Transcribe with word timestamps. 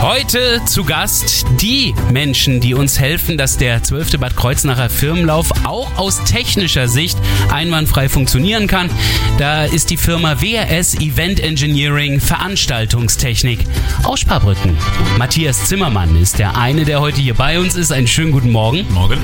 Heute 0.00 0.62
zu 0.64 0.84
Gast 0.84 1.44
die 1.60 1.94
Menschen, 2.10 2.60
die 2.60 2.72
uns 2.72 2.98
helfen, 2.98 3.36
dass 3.36 3.58
der 3.58 3.82
12. 3.82 4.18
Bad 4.18 4.34
Kreuznacher 4.34 4.88
Firmenlauf 4.88 5.50
auch 5.64 5.98
aus 5.98 6.24
technischer 6.24 6.88
Sicht 6.88 7.18
einwandfrei 7.52 8.08
funktionieren 8.08 8.66
kann. 8.66 8.88
Da 9.36 9.66
ist 9.66 9.90
die 9.90 9.98
Firma 9.98 10.40
WRS 10.40 10.94
Event 10.94 11.38
Engineering 11.40 12.18
Veranstaltungstechnik 12.18 13.58
aus 14.04 14.20
Sparbrücken. 14.20 14.74
Matthias 15.18 15.66
Zimmermann 15.66 16.16
ist 16.16 16.38
der 16.38 16.56
eine, 16.56 16.86
der 16.86 17.02
heute 17.02 17.20
hier 17.20 17.34
bei 17.34 17.60
uns 17.60 17.76
ist. 17.76 17.92
Einen 17.92 18.06
schönen 18.06 18.32
guten 18.32 18.50
Morgen. 18.50 18.86
Morgen. 18.94 19.20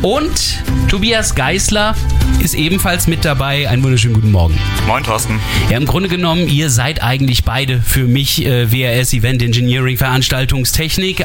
Und 0.00 0.62
Tobias 0.88 1.34
Geisler 1.34 1.94
ist 2.42 2.54
ebenfalls 2.54 3.06
mit 3.06 3.24
dabei. 3.24 3.68
Einen 3.68 3.82
wunderschönen 3.82 4.14
guten 4.14 4.30
Morgen. 4.30 4.58
Moin, 4.86 5.02
Thorsten. 5.02 5.40
Ja, 5.70 5.76
im 5.78 5.86
Grunde 5.86 6.08
genommen, 6.08 6.46
ihr 6.48 6.70
seid 6.70 7.02
eigentlich 7.02 7.44
beide 7.44 7.80
für 7.80 8.04
mich 8.04 8.44
äh, 8.44 8.70
WRS 8.70 9.14
Event 9.14 9.42
Engineering 9.42 9.96
Veranstaltungstechnik, 9.96 10.13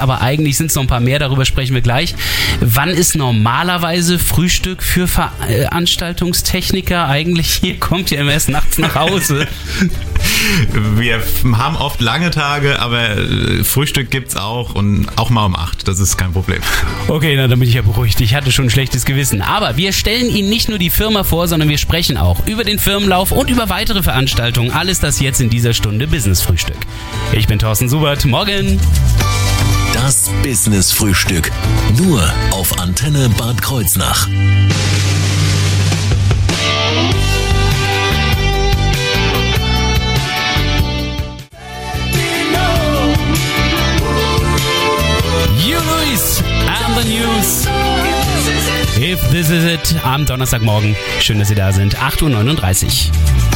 aber 0.02 0.22
eigentlich 0.22 0.58
sind 0.58 0.68
es 0.68 0.76
noch 0.76 0.84
ein 0.84 0.88
paar 0.88 1.00
mehr, 1.00 1.20
darüber 1.20 1.46
sprechen 1.46 1.74
wir 1.74 1.82
gleich. 1.82 2.16
Wann 2.60 2.90
ist 2.90 3.16
normalerweise 3.16 4.20
Frühstück 4.20 4.84
für 4.84 5.08
Veranstaltungstechniker 5.08 7.08
eigentlich? 7.08 7.64
Ihr 7.64 7.80
kommt 7.80 8.12
ja 8.12 8.20
immer 8.20 8.34
erst 8.34 8.50
nachts 8.50 8.78
nach 8.78 8.96
Hause. 8.96 9.48
Wir 10.96 11.22
haben 11.54 11.76
oft 11.76 12.02
lange 12.02 12.32
Tage, 12.32 12.80
aber 12.80 13.18
äh, 13.18 13.64
Frühstück 13.64 14.12
gibt's 14.12 14.36
auch 14.36 14.76
und 14.76 15.08
auch 15.16 15.30
mal 15.30 15.46
um 15.46 15.56
acht. 15.56 15.88
Das 15.88 16.00
ist 16.00 16.18
kein 16.18 16.34
Problem. 16.34 16.62
Okay, 17.08 17.36
na, 17.36 17.48
dann 17.48 17.60
bin 17.60 17.68
ich 17.68 17.76
ja 17.76 17.82
beruhigt. 17.82 18.20
Ich 18.22 18.36
hatte 18.36 18.52
schon 18.52 18.66
ein 18.66 18.70
schlechtes 18.70 19.06
Gewissen. 19.06 19.42
Aber 19.42 19.78
wir 19.78 19.94
stellen 19.94 20.30
Ihnen 20.30 20.50
nicht 20.50 20.70
nur 20.70 20.78
die 20.78 20.90
Firma 20.90 21.24
vor, 21.24 21.48
sondern 21.48 21.70
wir 21.70 21.78
sprechen 21.78 22.18
auch 22.18 22.46
über 22.48 22.64
den 22.64 22.80
Firmenlauf 22.80 23.32
und 23.32 23.50
über 23.50 23.70
weitere 23.70 24.04
Veranstaltungen. 24.04 24.72
Alles 24.72 25.00
das 25.00 25.20
jetzt 25.20 25.42
in 25.42 25.50
dieser 25.50 25.74
Stunde 25.74 26.08
Business 26.08 26.42
Frühstück. 26.42 26.78
Ich 27.34 27.48
bin 27.48 27.60
Thorsten 27.60 27.90
Subert. 27.90 28.26
Morgen. 28.26 28.80
Das 29.94 30.30
Business-Frühstück. 30.44 31.52
Nur 31.98 32.22
auf 32.52 32.80
Antenne 32.80 33.30
Bad 33.38 33.62
Kreuznach. 33.62 34.28
The 47.04 47.10
News. 47.10 47.66
If 48.98 49.22
this 49.32 49.50
is 49.50 49.64
it, 49.64 50.06
am 50.06 50.26
Donnerstagmorgen. 50.26 50.96
Schön, 51.20 51.40
dass 51.40 51.48
Sie 51.48 51.56
da 51.56 51.72
sind. 51.72 51.98
8.39 51.98 53.12
Uhr. 53.12 53.49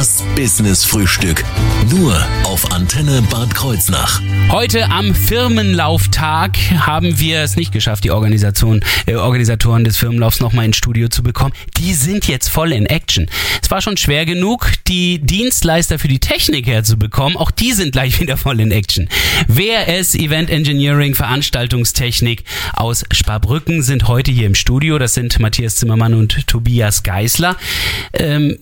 Das 0.00 0.24
Business-Frühstück. 0.34 1.44
Nur 1.90 2.16
auf 2.44 2.72
Antenne 2.72 3.20
Bad 3.30 3.54
Kreuznach. 3.54 4.22
Heute 4.48 4.90
am 4.90 5.14
Firmenlauftag 5.14 6.56
haben 6.74 7.20
wir 7.20 7.40
es 7.42 7.54
nicht 7.54 7.70
geschafft, 7.70 8.04
die 8.04 8.10
Organisation, 8.10 8.82
äh, 9.04 9.16
Organisatoren 9.16 9.84
des 9.84 9.98
Firmenlaufs 9.98 10.40
nochmal 10.40 10.64
ins 10.64 10.78
Studio 10.78 11.08
zu 11.08 11.22
bekommen. 11.22 11.52
Die 11.76 11.92
sind 11.92 12.26
jetzt 12.26 12.48
voll 12.48 12.72
in 12.72 12.86
Action. 12.86 13.26
Es 13.62 13.70
war 13.70 13.82
schon 13.82 13.98
schwer 13.98 14.24
genug, 14.24 14.72
die 14.88 15.18
Dienstleister 15.18 15.98
für 15.98 16.08
die 16.08 16.18
Technik 16.18 16.66
herzubekommen. 16.66 17.36
Auch 17.36 17.50
die 17.50 17.72
sind 17.72 17.92
gleich 17.92 18.18
wieder 18.20 18.38
voll 18.38 18.58
in 18.58 18.72
Action. 18.72 19.06
WRS 19.48 20.14
Event 20.14 20.48
Engineering 20.48 21.14
Veranstaltungstechnik 21.14 22.44
aus 22.72 23.04
Sparbrücken 23.12 23.82
sind 23.82 24.08
heute 24.08 24.32
hier 24.32 24.46
im 24.46 24.54
Studio. 24.54 24.98
Das 24.98 25.12
sind 25.12 25.38
Matthias 25.40 25.76
Zimmermann 25.76 26.14
und 26.14 26.46
Tobias 26.46 27.02
Geisler. 27.02 27.56
Ähm, 28.14 28.56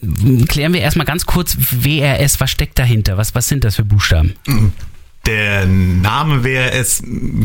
klären 0.48 0.73
wir 0.73 0.80
erstmal 0.80 1.06
ganz 1.06 1.28
kurz 1.29 1.57
WRS, 1.71 2.41
was 2.41 2.51
steckt 2.51 2.79
dahinter? 2.79 3.17
Was, 3.19 3.34
was 3.34 3.47
sind 3.47 3.63
das 3.63 3.77
für 3.77 3.85
Buchstaben? 3.85 4.35
Der 5.27 5.67
Name 5.67 6.42
WRS 6.42 7.02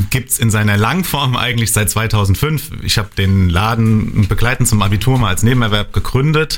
gibt's 0.09 0.39
in 0.39 0.49
seiner 0.49 0.77
Langform 0.77 1.35
eigentlich 1.35 1.73
seit 1.73 1.89
2005. 1.89 2.71
Ich 2.83 2.97
habe 2.97 3.09
den 3.17 3.49
Laden 3.49 4.27
begleitend 4.29 4.69
zum 4.69 4.81
Abitur 4.81 5.19
mal 5.19 5.27
als 5.29 5.43
Nebenerwerb 5.43 5.91
gegründet. 5.91 6.57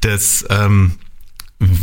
Das 0.00 0.46
ähm, 0.50 0.92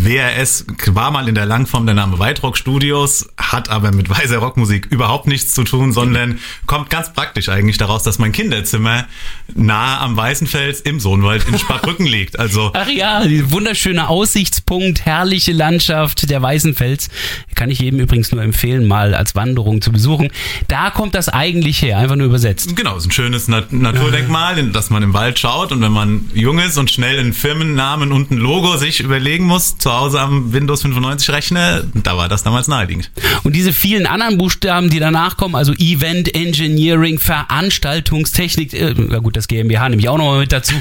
WRS 0.10 0.66
war 0.88 1.12
mal 1.12 1.30
in 1.30 1.36
der 1.36 1.46
Langform 1.46 1.86
der 1.86 1.94
Name 1.94 2.18
White 2.18 2.42
Studios, 2.56 3.28
hat 3.38 3.70
aber 3.70 3.92
mit 3.92 4.10
weißer 4.10 4.38
Rockmusik 4.38 4.88
überhaupt 4.88 5.28
nichts 5.28 5.54
zu 5.54 5.64
tun, 5.64 5.94
sondern 5.94 6.40
kommt 6.66 6.90
ganz 6.90 7.14
praktisch 7.14 7.48
eigentlich 7.50 7.78
daraus, 7.78 8.02
dass 8.02 8.18
mein 8.18 8.32
Kinderzimmer 8.32 9.06
nahe 9.54 10.00
am 10.00 10.18
Weißenfels 10.18 10.82
im 10.82 11.00
Sohnwald 11.00 11.48
in 11.48 11.60
Sparbrücken 11.60 12.06
liegt. 12.08 12.40
Also 12.40 12.72
Ach 12.74 12.88
ja, 12.90 13.24
die 13.24 13.52
wunderschöne 13.52 14.08
Aussichtspunkt, 14.08 15.06
herrliche 15.06 15.52
Landschaft 15.52 16.28
der 16.30 16.42
Weißenfels. 16.42 17.10
Kann 17.54 17.70
ich 17.70 17.80
jedem 17.80 18.00
übrigens 18.00 18.32
nur 18.32 18.42
empfehlen, 18.42 18.88
mal 18.88 19.14
als 19.14 19.36
Wanderung 19.36 19.82
zu 19.82 19.92
besuchen. 19.92 20.30
Da 20.68 20.90
kommt 20.90 21.14
das 21.14 21.30
eigentlich 21.30 21.84
her, 21.84 22.00
einfach 22.00 22.16
nur 22.16 22.26
übersetzt. 22.26 22.76
Genau, 22.76 22.98
ist 22.98 23.06
ein 23.06 23.12
schönes 23.12 23.48
Nat 23.48 23.72
Naturdenkmal, 23.72 24.58
in 24.58 24.74
das 24.74 24.90
man 24.90 25.04
im 25.04 25.14
Wald 25.14 25.38
schaut 25.38 25.72
und 25.72 25.82
wenn 25.84 25.92
man 25.92 26.32
jung 26.34 26.58
ist 26.58 26.80
und 26.80 26.90
schnell 26.90 27.20
einen 27.20 27.34
Firmennamen 27.34 28.12
und 28.12 28.32
ein 28.32 28.38
Logo 28.38 28.76
sich 28.78 29.02
überlegen 29.02 29.46
muss, 29.46 29.78
zu 29.78 29.99
Hause 30.00 30.20
am 30.20 30.54
Windows 30.54 30.82
95 30.82 31.30
Rechner, 31.30 31.84
da 31.94 32.18
war 32.18 32.30
das 32.30 32.44
damals 32.44 32.68
naheliegend. 32.68 33.12
Und 33.44 33.56
diese 33.56 33.74
vielen 33.74 34.06
anderen 34.06 34.38
Buchstaben, 34.38 34.90
die 34.90 35.00
danach 35.00 35.38
kommen, 35.38 35.56
also 35.56 35.74
Event 35.74 36.34
Engineering, 36.34 37.20
Veranstaltungstechnik, 37.20 38.74
äh, 38.74 38.96
na 38.98 39.20
gut, 39.20 39.36
das 39.36 39.48
GmbH 39.48 39.90
nehme 39.90 40.02
ich 40.02 40.10
auch 40.10 40.18
nochmal 40.18 40.40
mit 40.40 40.52
dazu. 40.52 40.76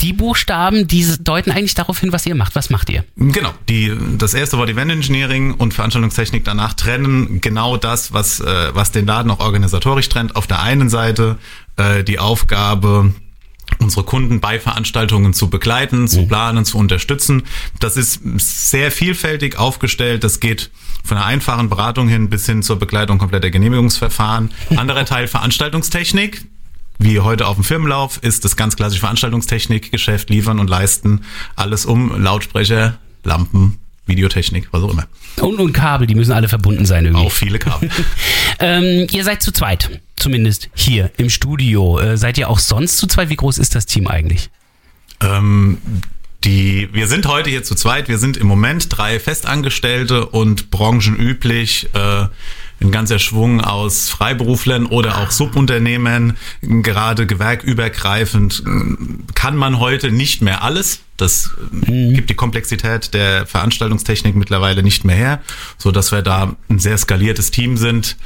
Die 0.00 0.12
Buchstaben, 0.12 0.86
die 0.86 1.06
deuten 1.20 1.50
eigentlich 1.50 1.74
darauf 1.74 1.98
hin, 1.98 2.12
was 2.12 2.26
ihr 2.26 2.34
macht. 2.34 2.54
Was 2.54 2.70
macht 2.70 2.90
ihr? 2.90 3.04
Genau, 3.16 3.52
die, 3.68 3.92
das 4.18 4.34
erste 4.34 4.58
Wort 4.58 4.68
Event 4.68 4.90
Engineering 4.90 5.54
und 5.54 5.74
Veranstaltungstechnik 5.74 6.44
danach 6.44 6.74
trennen 6.74 7.40
genau 7.40 7.76
das, 7.76 8.12
was, 8.12 8.40
äh, 8.40 8.74
was 8.74 8.92
den 8.92 9.06
Laden 9.06 9.30
auch 9.30 9.40
organisatorisch 9.40 10.08
trennt. 10.08 10.36
Auf 10.36 10.46
der 10.46 10.60
einen 10.62 10.90
Seite 10.90 11.38
äh, 11.76 12.04
die 12.04 12.18
Aufgabe, 12.18 13.12
unsere 13.82 14.04
Kunden 14.04 14.40
bei 14.40 14.58
Veranstaltungen 14.58 15.34
zu 15.34 15.50
begleiten, 15.50 16.08
zu 16.08 16.26
planen, 16.26 16.64
zu 16.64 16.78
unterstützen. 16.78 17.42
Das 17.80 17.96
ist 17.96 18.20
sehr 18.36 18.90
vielfältig 18.90 19.58
aufgestellt. 19.58 20.24
Das 20.24 20.40
geht 20.40 20.70
von 21.04 21.16
einer 21.16 21.26
einfachen 21.26 21.68
Beratung 21.68 22.08
hin 22.08 22.28
bis 22.30 22.46
hin 22.46 22.62
zur 22.62 22.78
Begleitung 22.78 23.18
kompletter 23.18 23.50
Genehmigungsverfahren. 23.50 24.50
Anderer 24.76 25.04
Teil 25.04 25.26
Veranstaltungstechnik. 25.28 26.44
Wie 26.98 27.18
heute 27.20 27.48
auf 27.48 27.56
dem 27.56 27.64
Firmenlauf 27.64 28.18
ist 28.22 28.44
das 28.44 28.56
ganz 28.56 28.76
klassische 28.76 29.00
Veranstaltungstechnikgeschäft 29.00 30.30
liefern 30.30 30.60
und 30.60 30.70
leisten. 30.70 31.22
Alles 31.56 31.84
um 31.84 32.22
Lautsprecher, 32.22 32.98
Lampen, 33.24 33.78
Videotechnik, 34.06 34.68
was 34.72 34.82
auch 34.82 34.90
immer. 34.90 35.06
Und, 35.40 35.60
und 35.60 35.72
Kabel, 35.72 36.06
die 36.06 36.14
müssen 36.14 36.32
alle 36.32 36.48
verbunden 36.48 36.86
sein 36.86 37.04
irgendwie. 37.04 37.26
Auch 37.26 37.32
viele 37.32 37.58
Kabel. 37.58 37.88
Ähm, 38.58 39.08
ihr 39.10 39.24
seid 39.24 39.42
zu 39.42 39.50
zweit, 39.50 40.02
zumindest 40.14 40.68
hier 40.74 41.10
im 41.16 41.30
Studio. 41.30 41.98
Äh, 41.98 42.16
seid 42.16 42.38
ihr 42.38 42.48
auch 42.48 42.60
sonst 42.60 42.98
zu 42.98 43.08
zweit? 43.08 43.28
Wie 43.28 43.34
groß 43.34 43.58
ist 43.58 43.74
das 43.74 43.86
Team 43.86 44.06
eigentlich? 44.06 44.50
Ähm, 45.20 45.78
die, 46.44 46.88
wir 46.92 47.08
sind 47.08 47.26
heute 47.26 47.50
hier 47.50 47.64
zu 47.64 47.74
zweit. 47.74 48.08
Wir 48.08 48.18
sind 48.18 48.36
im 48.36 48.46
Moment 48.46 48.86
drei 48.90 49.18
Festangestellte 49.18 50.26
und 50.26 50.70
branchenüblich 50.70 51.88
äh, 51.94 52.26
ein 52.82 52.90
ganzer 52.90 53.18
Schwung 53.18 53.60
aus 53.60 54.08
Freiberuflern 54.08 54.86
oder 54.86 55.18
auch 55.18 55.30
Subunternehmern. 55.30 56.36
Gerade 56.60 57.26
gewerkübergreifend 57.26 58.62
äh, 58.66 59.32
kann 59.34 59.56
man 59.56 59.78
heute 59.78 60.10
nicht 60.10 60.42
mehr 60.42 60.62
alles. 60.62 61.00
Das 61.16 61.50
äh, 61.86 62.12
gibt 62.12 62.30
die 62.30 62.34
Komplexität 62.34 63.14
der 63.14 63.46
Veranstaltungstechnik 63.46 64.34
mittlerweile 64.34 64.82
nicht 64.82 65.04
mehr 65.04 65.16
her, 65.16 65.40
so 65.78 65.92
dass 65.92 66.12
wir 66.12 66.22
da 66.22 66.56
ein 66.68 66.78
sehr 66.78 66.98
skaliertes 66.98 67.50
Team 67.50 67.76
sind, 67.76 68.16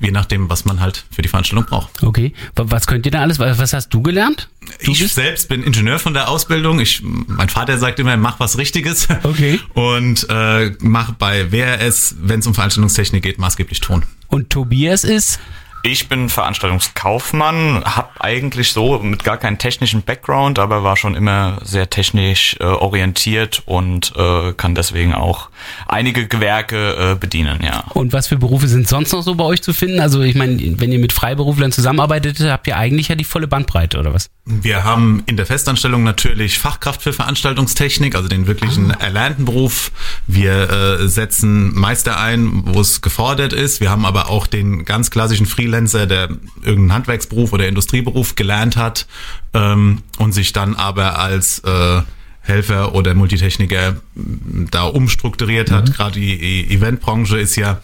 je 0.00 0.10
nachdem, 0.10 0.48
was 0.48 0.64
man 0.64 0.80
halt 0.80 1.04
für 1.10 1.22
die 1.22 1.28
Veranstaltung 1.28 1.66
braucht. 1.66 2.02
Okay. 2.02 2.32
Was 2.54 2.86
könnt 2.86 3.06
ihr 3.06 3.12
denn 3.12 3.20
alles? 3.20 3.38
Was 3.38 3.72
hast 3.72 3.90
du 3.90 4.02
gelernt? 4.02 4.48
Ich 4.80 5.12
selbst 5.12 5.48
bin 5.48 5.62
Ingenieur 5.62 5.98
von 5.98 6.14
der 6.14 6.28
Ausbildung. 6.28 6.80
Ich, 6.80 7.02
mein 7.02 7.48
Vater 7.48 7.78
sagt 7.78 7.98
immer, 7.98 8.16
mach 8.16 8.40
was 8.40 8.58
Richtiges. 8.58 9.08
Okay. 9.22 9.60
Und 9.74 10.26
äh, 10.28 10.72
mach 10.80 11.12
bei 11.12 11.50
WRS, 11.52 12.16
wenn 12.20 12.40
es 12.40 12.46
um 12.46 12.54
Veranstaltungstechnik 12.54 13.22
geht, 13.22 13.38
maßgeblich 13.38 13.80
Ton. 13.80 14.04
Und 14.28 14.50
Tobias 14.50 15.04
ist? 15.04 15.40
Ich 15.86 16.08
bin 16.08 16.28
Veranstaltungskaufmann, 16.28 17.84
habe 17.84 18.08
eigentlich 18.18 18.72
so 18.72 18.98
mit 18.98 19.22
gar 19.22 19.36
keinem 19.36 19.56
technischen 19.56 20.02
Background, 20.02 20.58
aber 20.58 20.82
war 20.82 20.96
schon 20.96 21.14
immer 21.14 21.60
sehr 21.62 21.88
technisch 21.88 22.56
äh, 22.58 22.64
orientiert 22.64 23.62
und 23.66 24.12
äh, 24.16 24.52
kann 24.54 24.74
deswegen 24.74 25.14
auch 25.14 25.48
einige 25.86 26.26
Gewerke 26.26 27.12
äh, 27.12 27.14
bedienen, 27.14 27.60
ja. 27.62 27.84
Und 27.94 28.12
was 28.12 28.26
für 28.26 28.36
Berufe 28.36 28.66
sind 28.66 28.88
sonst 28.88 29.12
noch 29.12 29.22
so 29.22 29.36
bei 29.36 29.44
euch 29.44 29.62
zu 29.62 29.72
finden? 29.72 30.00
Also 30.00 30.22
ich 30.22 30.34
meine, 30.34 30.58
wenn 30.80 30.90
ihr 30.90 30.98
mit 30.98 31.12
Freiberuflern 31.12 31.70
zusammenarbeitet, 31.70 32.40
habt 32.40 32.66
ihr 32.66 32.76
eigentlich 32.76 33.06
ja 33.06 33.14
die 33.14 33.22
volle 33.22 33.46
Bandbreite 33.46 34.00
oder 34.00 34.12
was? 34.12 34.28
Wir 34.44 34.82
haben 34.82 35.22
in 35.26 35.36
der 35.36 35.46
Festanstellung 35.46 36.02
natürlich 36.02 36.58
Fachkraft 36.58 37.02
für 37.02 37.12
Veranstaltungstechnik, 37.12 38.16
also 38.16 38.28
den 38.28 38.48
wirklichen 38.48 38.90
erlernten 38.90 39.44
Beruf. 39.44 39.92
Wir 40.26 40.68
äh, 40.68 41.06
setzen 41.06 41.72
Meister 41.76 42.18
ein, 42.18 42.62
wo 42.64 42.80
es 42.80 43.02
gefordert 43.02 43.52
ist. 43.52 43.80
Wir 43.80 43.90
haben 43.90 44.04
aber 44.04 44.30
auch 44.30 44.48
den 44.48 44.84
ganz 44.84 45.12
klassischen 45.12 45.46
Freelancer 45.46 45.75
Quereinsteiger-Exzellenzer, 45.76 46.06
der 46.06 46.28
irgendeinen 46.62 46.92
Handwerksberuf 46.92 47.52
oder 47.52 47.68
Industrieberuf 47.68 48.34
gelernt 48.34 48.76
hat 48.76 49.06
ähm, 49.54 50.02
und 50.18 50.32
sich 50.32 50.52
dann 50.52 50.74
aber 50.74 51.18
als 51.18 51.60
äh, 51.60 52.02
Helfer 52.40 52.94
oder 52.94 53.14
Multitechniker 53.14 53.96
da 54.14 54.84
umstrukturiert 54.84 55.70
hat. 55.70 55.88
Mhm. 55.88 55.92
Gerade 55.92 56.20
die 56.20 56.34
e 56.34 56.74
Eventbranche 56.74 57.38
ist 57.38 57.56
ja, 57.56 57.80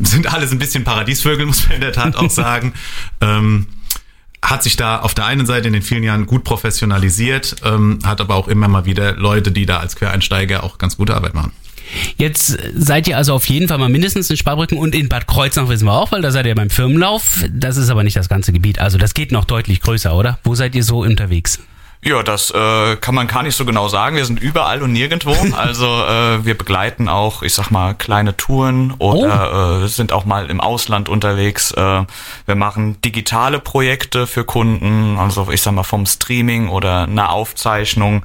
sind 0.00 0.32
alles 0.32 0.52
ein 0.52 0.58
bisschen 0.58 0.84
Paradiesvögel, 0.84 1.46
muss 1.46 1.66
man 1.66 1.76
in 1.76 1.80
der 1.80 1.92
Tat 1.92 2.16
auch 2.16 2.30
sagen. 2.30 2.72
ähm, 3.20 3.66
hat 4.42 4.62
sich 4.62 4.76
da 4.76 5.00
auf 5.00 5.12
der 5.12 5.24
einen 5.24 5.44
Seite 5.44 5.66
in 5.66 5.72
den 5.72 5.82
vielen 5.82 6.04
Jahren 6.04 6.26
gut 6.26 6.44
professionalisiert, 6.44 7.56
ähm, 7.64 7.98
hat 8.04 8.20
aber 8.20 8.36
auch 8.36 8.46
immer 8.46 8.68
mal 8.68 8.84
wieder 8.84 9.16
Leute, 9.16 9.50
die 9.50 9.66
da 9.66 9.78
als 9.78 9.96
Quereinsteiger 9.96 10.62
auch 10.62 10.78
ganz 10.78 10.98
gute 10.98 11.16
Arbeit 11.16 11.34
machen. 11.34 11.52
Jetzt 12.16 12.58
seid 12.74 13.08
ihr 13.08 13.16
also 13.16 13.34
auf 13.34 13.46
jeden 13.46 13.68
Fall 13.68 13.78
mal 13.78 13.88
mindestens 13.88 14.30
in 14.30 14.36
Sparbrücken 14.36 14.78
und 14.78 14.94
in 14.94 15.08
Bad 15.08 15.26
Kreuznach 15.26 15.68
wissen 15.68 15.86
wir 15.86 15.92
auch, 15.92 16.12
weil 16.12 16.22
da 16.22 16.30
seid 16.30 16.46
ihr 16.46 16.54
beim 16.54 16.70
Firmenlauf. 16.70 17.44
Das 17.50 17.76
ist 17.76 17.90
aber 17.90 18.04
nicht 18.04 18.16
das 18.16 18.28
ganze 18.28 18.52
Gebiet. 18.52 18.78
Also 18.78 18.98
das 18.98 19.14
geht 19.14 19.32
noch 19.32 19.44
deutlich 19.44 19.80
größer, 19.80 20.16
oder? 20.16 20.38
Wo 20.44 20.54
seid 20.54 20.74
ihr 20.74 20.84
so 20.84 21.02
unterwegs? 21.02 21.60
Ja, 22.06 22.22
das 22.22 22.52
äh, 22.52 22.94
kann 23.00 23.16
man 23.16 23.26
gar 23.26 23.42
nicht 23.42 23.56
so 23.56 23.64
genau 23.64 23.88
sagen. 23.88 24.14
Wir 24.14 24.24
sind 24.24 24.38
überall 24.40 24.80
und 24.82 24.92
nirgendwo. 24.92 25.34
Also 25.56 25.86
äh, 25.86 26.44
wir 26.44 26.56
begleiten 26.56 27.08
auch, 27.08 27.42
ich 27.42 27.54
sag 27.54 27.70
mal, 27.70 27.94
kleine 27.94 28.36
Touren 28.36 28.92
oder 28.98 29.80
oh. 29.80 29.84
äh, 29.84 29.88
sind 29.88 30.12
auch 30.12 30.24
mal 30.24 30.50
im 30.50 30.60
Ausland 30.60 31.08
unterwegs. 31.08 31.72
Äh, 31.72 32.04
wir 32.46 32.54
machen 32.54 33.00
digitale 33.00 33.58
Projekte 33.58 34.26
für 34.26 34.44
Kunden, 34.44 35.18
also 35.18 35.48
ich 35.50 35.62
sag 35.62 35.72
mal 35.72 35.82
vom 35.82 36.04
Streaming 36.04 36.68
oder 36.68 37.04
einer 37.04 37.30
Aufzeichnung. 37.30 38.22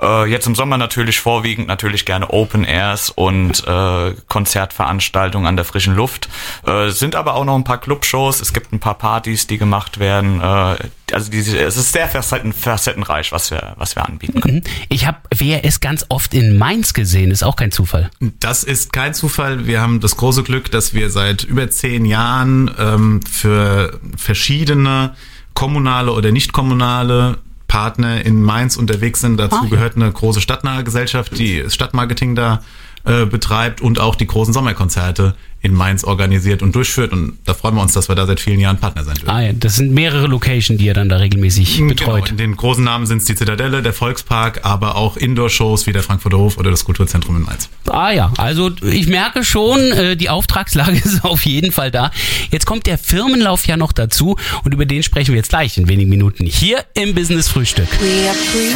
Äh, 0.00 0.30
jetzt 0.30 0.46
im 0.46 0.54
Sommer 0.54 0.76
natürlich 0.76 1.18
vorwiegend 1.18 1.68
natürlich 1.68 2.04
gerne 2.04 2.30
Open 2.30 2.64
Airs 2.64 3.10
und 3.10 3.66
äh, 3.66 4.14
Konzertveranstaltungen 4.28 5.46
an 5.46 5.56
der 5.56 5.64
frischen 5.64 5.96
Luft. 5.96 6.28
Äh, 6.66 6.90
sind 6.90 7.16
aber 7.16 7.34
auch 7.34 7.44
noch 7.44 7.56
ein 7.56 7.64
paar 7.64 7.78
Clubshows. 7.78 8.40
Es 8.40 8.52
gibt 8.52 8.72
ein 8.72 8.80
paar 8.80 8.94
Partys, 8.94 9.46
die 9.46 9.58
gemacht 9.58 9.98
werden. 9.98 10.40
Äh, 10.40 10.76
also 11.12 11.30
diese, 11.30 11.58
es 11.58 11.76
ist 11.76 11.92
sehr 11.92 12.08
facetten, 12.08 12.52
facettenreich, 12.52 13.23
was 13.32 13.50
wir, 13.50 13.74
was 13.76 13.96
wir 13.96 14.06
anbieten 14.06 14.40
können. 14.40 14.58
Mhm. 14.58 14.86
Ich 14.88 15.06
habe 15.06 15.18
WRS 15.34 15.80
ganz 15.80 16.06
oft 16.08 16.34
in 16.34 16.56
Mainz 16.56 16.94
gesehen, 16.94 17.30
ist 17.30 17.42
auch 17.42 17.56
kein 17.56 17.72
Zufall. 17.72 18.10
Das 18.40 18.64
ist 18.64 18.92
kein 18.92 19.14
Zufall. 19.14 19.66
Wir 19.66 19.80
haben 19.80 20.00
das 20.00 20.16
große 20.16 20.42
Glück, 20.42 20.70
dass 20.70 20.94
wir 20.94 21.10
seit 21.10 21.44
über 21.44 21.70
zehn 21.70 22.04
Jahren 22.04 22.70
ähm, 22.78 23.20
für 23.22 24.00
verschiedene 24.16 25.14
kommunale 25.54 26.12
oder 26.12 26.32
nicht 26.32 26.52
kommunale 26.52 27.38
Partner 27.68 28.24
in 28.24 28.42
Mainz 28.42 28.76
unterwegs 28.76 29.20
sind. 29.20 29.36
Dazu 29.38 29.56
ah, 29.56 29.66
gehört 29.68 29.96
eine 29.96 30.10
große 30.10 30.40
stadtnahe 30.40 30.84
Gesellschaft, 30.84 31.38
die 31.38 31.64
Stadtmarketing 31.68 32.34
da 32.34 32.62
äh, 33.04 33.26
betreibt 33.26 33.80
und 33.80 34.00
auch 34.00 34.14
die 34.14 34.26
großen 34.26 34.54
Sommerkonzerte 34.54 35.34
in 35.64 35.72
Mainz 35.72 36.04
organisiert 36.04 36.62
und 36.62 36.74
durchführt. 36.74 37.12
Und 37.12 37.38
da 37.46 37.54
freuen 37.54 37.74
wir 37.74 37.80
uns, 37.80 37.94
dass 37.94 38.08
wir 38.08 38.14
da 38.14 38.26
seit 38.26 38.38
vielen 38.38 38.60
Jahren 38.60 38.76
Partner 38.76 39.02
sein 39.02 39.14
dürfen. 39.14 39.30
Ah 39.30 39.40
ja, 39.40 39.52
das 39.54 39.76
sind 39.76 39.92
mehrere 39.92 40.26
Locations, 40.26 40.78
die 40.78 40.84
ihr 40.84 40.92
dann 40.94 41.08
da 41.08 41.16
regelmäßig 41.16 41.78
genau, 41.78 41.88
betreut. 41.88 42.30
In 42.30 42.36
den 42.36 42.54
großen 42.54 42.84
Namen 42.84 43.06
sind 43.06 43.18
es 43.18 43.24
die 43.24 43.34
Zitadelle, 43.34 43.82
der 43.82 43.94
Volkspark, 43.94 44.60
aber 44.62 44.96
auch 44.96 45.16
Indoor-Shows 45.16 45.86
wie 45.86 45.92
der 45.92 46.02
Frankfurter 46.02 46.36
Hof 46.36 46.58
oder 46.58 46.70
das 46.70 46.84
Kulturzentrum 46.84 47.36
in 47.36 47.42
Mainz. 47.42 47.70
Ah 47.88 48.10
ja, 48.10 48.30
also 48.36 48.70
ich 48.82 49.06
merke 49.06 49.42
schon, 49.42 49.80
äh, 49.92 50.16
die 50.16 50.28
Auftragslage 50.28 50.98
ist 51.04 51.24
auf 51.24 51.46
jeden 51.46 51.72
Fall 51.72 51.90
da. 51.90 52.10
Jetzt 52.50 52.66
kommt 52.66 52.86
der 52.86 52.98
Firmenlauf 52.98 53.66
ja 53.66 53.78
noch 53.78 53.92
dazu 53.92 54.36
und 54.64 54.74
über 54.74 54.84
den 54.84 55.02
sprechen 55.02 55.32
wir 55.32 55.36
jetzt 55.36 55.48
gleich 55.48 55.78
in 55.78 55.88
wenigen 55.88 56.10
Minuten 56.10 56.44
hier 56.44 56.84
im 56.92 57.14
Business 57.14 57.48
Frühstück. 57.48 57.88
We 58.00 58.28
are 58.28 58.36
preaching, 58.52 58.74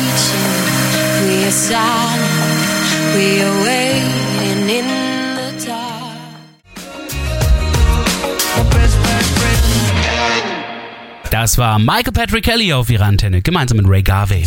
we 1.27 1.45
are 1.45 1.53
silent, 1.53 2.78
we 3.15 3.43
are 3.43 3.65
waiting 3.65 4.69
in 4.69 5.09
Das 11.31 11.59
war 11.59 11.79
Michael 11.79 12.13
Patrick 12.13 12.45
Kelly 12.45 12.73
auf 12.73 12.91
ihrer 12.91 13.05
Antenne, 13.05 13.43
gemeinsam 13.43 13.77
mit 13.77 13.87
Ray 13.89 14.03
Garvey. 14.03 14.45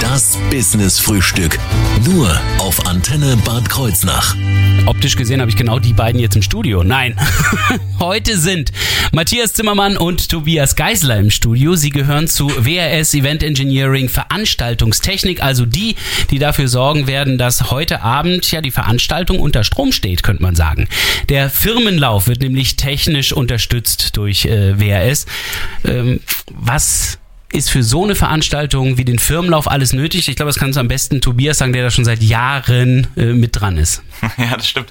Das 0.00 0.38
Business 0.50 0.98
Frühstück. 0.98 1.58
Nur 2.04 2.28
auf 2.70 2.86
Antenne 2.86 3.36
Bad 3.44 3.68
Kreuznach. 3.68 4.36
Optisch 4.86 5.16
gesehen 5.16 5.40
habe 5.40 5.50
ich 5.50 5.56
genau 5.56 5.80
die 5.80 5.92
beiden 5.92 6.20
jetzt 6.20 6.36
im 6.36 6.42
Studio. 6.42 6.84
Nein. 6.84 7.18
Heute 7.98 8.38
sind 8.38 8.70
Matthias 9.10 9.54
Zimmermann 9.54 9.96
und 9.96 10.28
Tobias 10.28 10.76
Geisler 10.76 11.16
im 11.18 11.32
Studio. 11.32 11.74
Sie 11.74 11.90
gehören 11.90 12.28
zu 12.28 12.48
WRS 12.48 13.12
Event 13.14 13.42
Engineering 13.42 14.08
Veranstaltungstechnik, 14.08 15.42
also 15.42 15.66
die, 15.66 15.96
die 16.30 16.38
dafür 16.38 16.68
sorgen 16.68 17.08
werden, 17.08 17.38
dass 17.38 17.72
heute 17.72 18.02
Abend 18.02 18.48
ja 18.52 18.60
die 18.60 18.70
Veranstaltung 18.70 19.40
unter 19.40 19.64
Strom 19.64 19.90
steht, 19.90 20.22
könnte 20.22 20.44
man 20.44 20.54
sagen. 20.54 20.86
Der 21.28 21.50
Firmenlauf 21.50 22.28
wird 22.28 22.40
nämlich 22.40 22.76
technisch 22.76 23.32
unterstützt 23.32 24.16
durch 24.16 24.44
äh, 24.44 24.78
WRS. 24.78 25.26
Ähm, 25.84 26.20
was 26.52 27.18
ist 27.52 27.70
für 27.70 27.82
so 27.82 28.04
eine 28.04 28.14
Veranstaltung 28.14 28.96
wie 28.96 29.04
den 29.04 29.18
Firmenlauf 29.18 29.68
alles 29.70 29.92
nötig? 29.92 30.28
Ich 30.28 30.36
glaube, 30.36 30.50
das 30.50 30.58
kannst 30.58 30.76
du 30.76 30.80
am 30.80 30.88
besten 30.88 31.20
Tobias 31.20 31.58
sagen, 31.58 31.72
der 31.72 31.82
da 31.82 31.90
schon 31.90 32.04
seit 32.04 32.22
Jahren 32.22 33.08
äh, 33.16 33.32
mit 33.32 33.60
dran 33.60 33.76
ist. 33.76 34.02
Ja, 34.36 34.56
das 34.56 34.68
stimmt. 34.68 34.90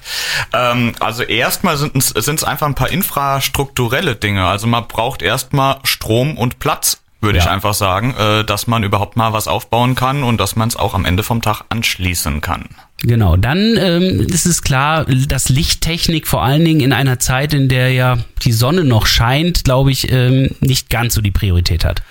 Ähm, 0.52 0.92
also 1.00 1.22
erstmal 1.22 1.76
sind 1.76 1.96
es 1.96 2.44
einfach 2.44 2.66
ein 2.66 2.74
paar 2.74 2.90
infrastrukturelle 2.90 4.14
Dinge. 4.14 4.46
Also 4.46 4.66
man 4.66 4.86
braucht 4.86 5.22
erstmal 5.22 5.78
Strom 5.84 6.36
und 6.36 6.58
Platz 6.58 7.00
würde 7.20 7.38
ja. 7.38 7.44
ich 7.44 7.50
einfach 7.50 7.74
sagen, 7.74 8.14
äh, 8.18 8.44
dass 8.44 8.66
man 8.66 8.82
überhaupt 8.82 9.16
mal 9.16 9.32
was 9.32 9.48
aufbauen 9.48 9.94
kann 9.94 10.22
und 10.22 10.40
dass 10.40 10.56
man 10.56 10.68
es 10.68 10.76
auch 10.76 10.94
am 10.94 11.04
Ende 11.04 11.22
vom 11.22 11.42
Tag 11.42 11.62
anschließen 11.68 12.40
kann. 12.40 12.68
Genau, 13.02 13.36
dann 13.36 13.76
ähm, 13.78 14.20
ist 14.20 14.44
es 14.44 14.62
klar, 14.62 15.06
dass 15.06 15.48
Lichttechnik 15.48 16.26
vor 16.26 16.42
allen 16.42 16.64
Dingen 16.64 16.80
in 16.80 16.92
einer 16.92 17.18
Zeit, 17.18 17.54
in 17.54 17.68
der 17.68 17.92
ja 17.92 18.18
die 18.42 18.52
Sonne 18.52 18.84
noch 18.84 19.06
scheint, 19.06 19.64
glaube 19.64 19.90
ich, 19.90 20.10
ähm, 20.12 20.50
nicht 20.60 20.90
ganz 20.90 21.14
so 21.14 21.20
die 21.20 21.30
Priorität 21.30 21.84
hat. 21.84 22.02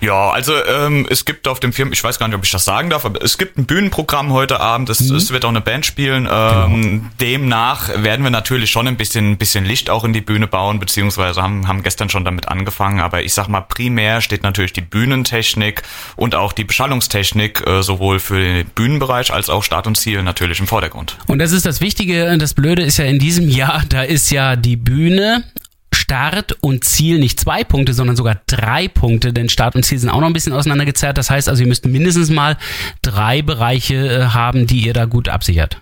Ja, 0.00 0.30
also 0.30 0.52
ähm, 0.64 1.06
es 1.10 1.24
gibt 1.24 1.48
auf 1.48 1.60
dem 1.60 1.72
Film, 1.72 1.92
ich 1.92 2.02
weiß 2.02 2.18
gar 2.18 2.28
nicht, 2.28 2.36
ob 2.36 2.44
ich 2.44 2.50
das 2.50 2.64
sagen 2.64 2.90
darf, 2.90 3.04
aber 3.04 3.22
es 3.22 3.38
gibt 3.38 3.58
ein 3.58 3.66
Bühnenprogramm 3.66 4.32
heute 4.32 4.60
Abend, 4.60 4.88
es, 4.90 5.00
mhm. 5.00 5.16
es 5.16 5.30
wird 5.30 5.44
auch 5.44 5.50
eine 5.50 5.60
Band 5.60 5.86
spielen. 5.86 6.28
Ähm, 6.30 6.82
genau. 6.82 7.04
Demnach 7.20 7.90
werden 8.02 8.22
wir 8.22 8.30
natürlich 8.30 8.70
schon 8.70 8.88
ein 8.88 8.96
bisschen, 8.96 9.36
bisschen 9.36 9.64
Licht 9.64 9.90
auch 9.90 10.04
in 10.04 10.12
die 10.12 10.20
Bühne 10.20 10.46
bauen, 10.46 10.78
beziehungsweise 10.78 11.42
haben, 11.42 11.68
haben 11.68 11.82
gestern 11.82 12.08
schon 12.08 12.24
damit 12.24 12.48
angefangen. 12.48 13.00
Aber 13.00 13.22
ich 13.22 13.34
sag 13.34 13.48
mal, 13.48 13.60
primär 13.60 14.20
steht 14.20 14.42
natürlich 14.42 14.72
die 14.72 14.80
Bühnentechnik 14.80 15.82
und 16.16 16.34
auch 16.34 16.52
die 16.52 16.64
Beschallungstechnik, 16.64 17.66
äh, 17.66 17.82
sowohl 17.82 18.18
für 18.18 18.40
den 18.40 18.66
Bühnenbereich 18.66 19.32
als 19.32 19.50
auch 19.50 19.62
Start 19.62 19.86
und 19.86 19.96
Ziel 19.96 20.22
natürlich 20.22 20.37
natürlich 20.40 20.60
im 20.60 20.66
Vordergrund. 20.66 21.16
Und 21.26 21.38
das 21.38 21.52
ist 21.52 21.66
das 21.66 21.80
Wichtige, 21.80 22.36
das 22.38 22.54
Blöde 22.54 22.82
ist 22.82 22.98
ja 22.98 23.04
in 23.04 23.18
diesem 23.18 23.48
Jahr, 23.48 23.82
da 23.88 24.02
ist 24.02 24.30
ja 24.30 24.56
die 24.56 24.76
Bühne 24.76 25.44
Start 25.92 26.56
und 26.60 26.84
Ziel 26.84 27.18
nicht 27.18 27.40
zwei 27.40 27.64
Punkte, 27.64 27.92
sondern 27.92 28.16
sogar 28.16 28.40
drei 28.46 28.88
Punkte, 28.88 29.32
denn 29.32 29.48
Start 29.48 29.74
und 29.74 29.84
Ziel 29.84 29.98
sind 29.98 30.10
auch 30.10 30.20
noch 30.20 30.26
ein 30.26 30.32
bisschen 30.32 30.52
auseinandergezerrt. 30.52 31.18
Das 31.18 31.30
heißt 31.30 31.48
also, 31.48 31.62
ihr 31.62 31.68
müsst 31.68 31.86
mindestens 31.86 32.30
mal 32.30 32.56
drei 33.02 33.42
Bereiche 33.42 33.94
äh, 33.94 34.24
haben, 34.28 34.66
die 34.66 34.86
ihr 34.86 34.92
da 34.92 35.06
gut 35.06 35.28
absichert. 35.28 35.78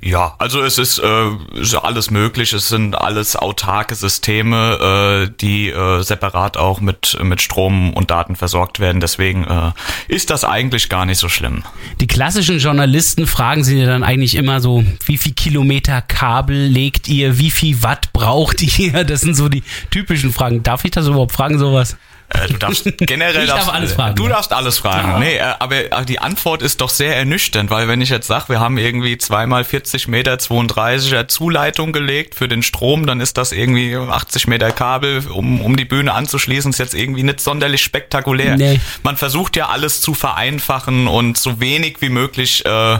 Ja, 0.00 0.34
also 0.38 0.62
es 0.62 0.78
ist, 0.78 0.98
äh, 0.98 1.30
ist 1.60 1.74
alles 1.74 2.10
möglich. 2.10 2.52
Es 2.52 2.68
sind 2.68 2.94
alles 2.94 3.36
autarke 3.36 3.94
Systeme, 3.94 5.26
äh, 5.28 5.32
die 5.40 5.70
äh, 5.70 6.02
separat 6.02 6.56
auch 6.56 6.80
mit, 6.80 7.18
mit 7.22 7.40
Strom 7.40 7.92
und 7.94 8.10
Daten 8.10 8.36
versorgt 8.36 8.80
werden. 8.80 9.00
Deswegen 9.00 9.44
äh, 9.44 9.72
ist 10.08 10.30
das 10.30 10.44
eigentlich 10.44 10.88
gar 10.88 11.06
nicht 11.06 11.18
so 11.18 11.28
schlimm. 11.28 11.62
Die 12.00 12.06
klassischen 12.06 12.58
Journalisten 12.58 13.26
fragen 13.26 13.64
sie 13.64 13.84
dann 13.84 14.04
eigentlich 14.04 14.34
immer 14.34 14.60
so, 14.60 14.84
wie 15.06 15.18
viel 15.18 15.32
Kilometer 15.32 16.02
Kabel 16.02 16.66
legt 16.66 17.08
ihr, 17.08 17.38
wie 17.38 17.50
viel 17.50 17.82
Watt 17.82 18.12
braucht 18.12 18.62
ihr? 18.78 19.04
Das 19.04 19.22
sind 19.22 19.34
so 19.34 19.48
die 19.48 19.62
typischen 19.90 20.32
Fragen. 20.32 20.62
Darf 20.62 20.84
ich 20.84 20.90
das 20.90 21.06
überhaupt 21.06 21.32
fragen, 21.32 21.58
sowas? 21.58 21.96
Äh, 22.28 22.48
du 22.48 22.58
darfst 22.58 22.84
generell 22.98 23.44
ich 23.44 23.50
darfst, 23.50 23.68
darf 23.68 23.74
alles 23.74 23.92
fragen. 23.92 24.16
Du 24.16 24.28
darfst 24.28 24.52
alles 24.52 24.78
fragen. 24.78 25.08
Ja. 25.08 25.18
Nee, 25.18 25.36
äh, 25.36 25.54
aber 25.58 26.04
die 26.04 26.18
Antwort 26.18 26.62
ist 26.62 26.80
doch 26.80 26.90
sehr 26.90 27.16
ernüchternd, 27.16 27.70
weil 27.70 27.88
wenn 27.88 28.00
ich 28.00 28.10
jetzt 28.10 28.26
sage, 28.26 28.48
wir 28.48 28.60
haben 28.60 28.78
irgendwie 28.78 29.16
zweimal 29.18 29.64
40 29.64 30.08
Meter 30.08 30.34
32er 30.34 31.28
Zuleitung 31.28 31.92
gelegt 31.92 32.34
für 32.34 32.48
den 32.48 32.62
Strom, 32.62 33.06
dann 33.06 33.20
ist 33.20 33.38
das 33.38 33.52
irgendwie 33.52 33.96
80 33.96 34.46
Meter 34.48 34.72
Kabel, 34.72 35.26
um, 35.28 35.60
um 35.60 35.76
die 35.76 35.84
Bühne 35.84 36.12
anzuschließen, 36.14 36.70
ist 36.70 36.78
jetzt 36.78 36.94
irgendwie 36.94 37.22
nicht 37.22 37.40
sonderlich 37.40 37.82
spektakulär. 37.82 38.56
Nee. 38.56 38.80
Man 39.02 39.16
versucht 39.16 39.56
ja 39.56 39.68
alles 39.68 40.00
zu 40.00 40.14
vereinfachen 40.14 41.06
und 41.06 41.38
so 41.38 41.60
wenig 41.60 41.96
wie 42.00 42.08
möglich 42.08 42.64
äh, 42.66 42.98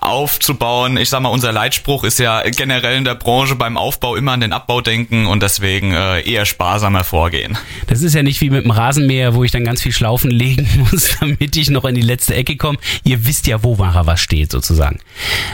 aufzubauen. 0.00 0.96
Ich 0.96 1.10
sag 1.10 1.20
mal, 1.20 1.28
unser 1.28 1.52
Leitspruch 1.52 2.04
ist 2.04 2.18
ja 2.18 2.42
generell 2.48 2.96
in 2.96 3.04
der 3.04 3.14
Branche 3.14 3.54
beim 3.54 3.76
Aufbau 3.76 4.16
immer 4.16 4.32
an 4.32 4.40
den 4.40 4.52
Abbau 4.52 4.80
denken 4.80 5.26
und 5.26 5.42
deswegen 5.42 5.92
äh, 5.92 6.22
eher 6.22 6.46
sparsamer 6.46 7.04
vorgehen. 7.04 7.58
Das 7.86 8.02
ist 8.02 8.14
ja 8.14 8.22
nicht 8.22 8.40
wie 8.40 8.50
mit 8.50 8.64
dem 8.64 8.70
Rasenmäher, 8.70 9.34
wo 9.34 9.44
ich 9.44 9.50
dann 9.50 9.64
ganz 9.64 9.82
viel 9.82 9.92
Schlaufen 9.92 10.30
legen 10.40 10.66
muss, 10.90 11.16
damit 11.20 11.56
ich 11.56 11.70
noch 11.70 11.84
in 11.84 11.94
die 11.94 12.00
letzte 12.00 12.34
Ecke 12.34 12.56
komme. 12.56 12.78
Ihr 13.04 13.26
wisst 13.26 13.46
ja, 13.46 13.62
wo 13.62 13.76
nachher 13.76 14.06
was 14.06 14.20
steht, 14.20 14.50
sozusagen. 14.52 15.00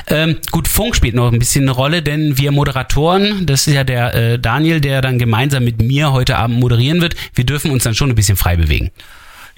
Ähm, 0.07 0.37
gut, 0.51 0.69
Funk 0.69 0.95
spielt 0.95 1.15
noch 1.15 1.33
ein 1.33 1.39
bisschen 1.39 1.65
eine 1.65 1.73
Rolle, 1.73 2.03
denn 2.03 2.39
wir 2.39 2.53
Moderatoren, 2.53 3.47
das 3.47 3.67
ist 3.67 3.75
ja 3.75 3.85
der 3.85 4.15
äh, 4.15 4.39
Daniel, 4.39 4.81
der 4.81 5.01
dann 5.01 5.19
gemeinsam 5.19 5.65
mit 5.65 5.81
mir 5.81 6.13
heute 6.13 6.37
Abend 6.37 6.61
moderieren 6.61 7.01
wird, 7.01 7.17
wir 7.35 7.45
dürfen 7.45 7.71
uns 7.71 7.85
dann 7.85 7.95
schon 7.95 8.11
ein 8.11 8.15
bisschen 8.15 8.37
frei 8.37 8.57
bewegen. 8.57 8.91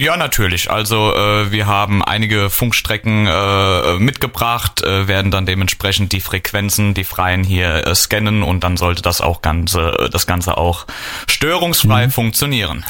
Ja, 0.01 0.17
natürlich. 0.17 0.71
Also 0.71 1.13
äh, 1.13 1.51
wir 1.51 1.67
haben 1.67 2.05
einige 2.05 2.51
Funkstrecken 2.51 3.27
äh, 3.27 3.99
mitgebracht, 3.99 4.81
äh, 4.85 5.09
werden 5.09 5.33
dann 5.33 5.45
dementsprechend 5.45 6.13
die 6.13 6.21
Frequenzen, 6.21 6.95
die 6.95 7.03
freien 7.03 7.43
hier 7.43 7.85
äh, 7.85 7.95
scannen 7.97 8.45
und 8.45 8.63
dann 8.63 8.77
sollte 8.77 9.03
das 9.03 9.21
auch 9.21 9.43
ganze, 9.43 10.09
das 10.13 10.29
Ganze 10.29 10.57
auch 10.57 10.87
störungsfrei 11.27 12.07
mhm. 12.07 12.11
funktionieren. 12.13 12.85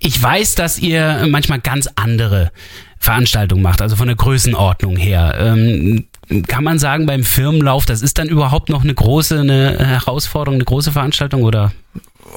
Ich 0.00 0.20
weiß, 0.22 0.54
dass 0.54 0.78
ihr 0.78 1.26
manchmal 1.28 1.60
ganz 1.60 1.86
andere 1.96 2.50
Veranstaltungen 2.98 3.62
macht, 3.62 3.82
also 3.82 3.96
von 3.96 4.06
der 4.06 4.16
Größenordnung 4.16 4.96
her. 4.96 5.34
Ähm, 5.38 6.06
kann 6.46 6.64
man 6.64 6.78
sagen, 6.78 7.04
beim 7.04 7.24
Firmenlauf, 7.24 7.84
das 7.84 8.00
ist 8.00 8.16
dann 8.16 8.28
überhaupt 8.28 8.70
noch 8.70 8.84
eine 8.84 8.94
große 8.94 9.40
eine 9.40 9.78
Herausforderung, 9.78 10.54
eine 10.54 10.64
große 10.64 10.92
Veranstaltung 10.92 11.42
oder 11.42 11.72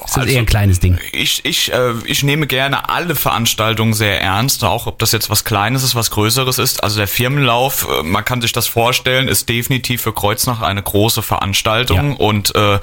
ist 0.08 0.16
das 0.16 0.22
also, 0.22 0.34
eher 0.34 0.40
ein 0.40 0.46
kleines 0.46 0.80
Ding? 0.80 0.98
Ich, 1.12 1.44
ich, 1.44 1.70
äh, 1.70 1.92
ich 2.06 2.22
nehme 2.22 2.46
gerne 2.46 2.88
alle 2.88 3.14
Veranstaltungen 3.14 3.92
sehr 3.92 4.22
ernst, 4.22 4.64
auch 4.64 4.86
ob 4.86 4.98
das 5.00 5.12
jetzt 5.12 5.28
was 5.28 5.44
Kleines 5.44 5.82
ist, 5.82 5.94
was 5.94 6.10
Größeres 6.10 6.58
ist. 6.58 6.82
Also 6.82 6.96
der 6.96 7.08
Firmenlauf, 7.08 7.86
äh, 7.86 8.02
man 8.02 8.24
kann 8.24 8.40
sich 8.40 8.52
das 8.52 8.66
vorstellen, 8.66 9.28
ist 9.28 9.50
definitiv 9.50 10.00
für 10.00 10.14
Kreuznach 10.14 10.62
eine 10.62 10.82
große 10.82 11.20
Veranstaltung 11.20 12.12
ja. 12.12 12.16
und 12.16 12.54
äh, 12.54 12.78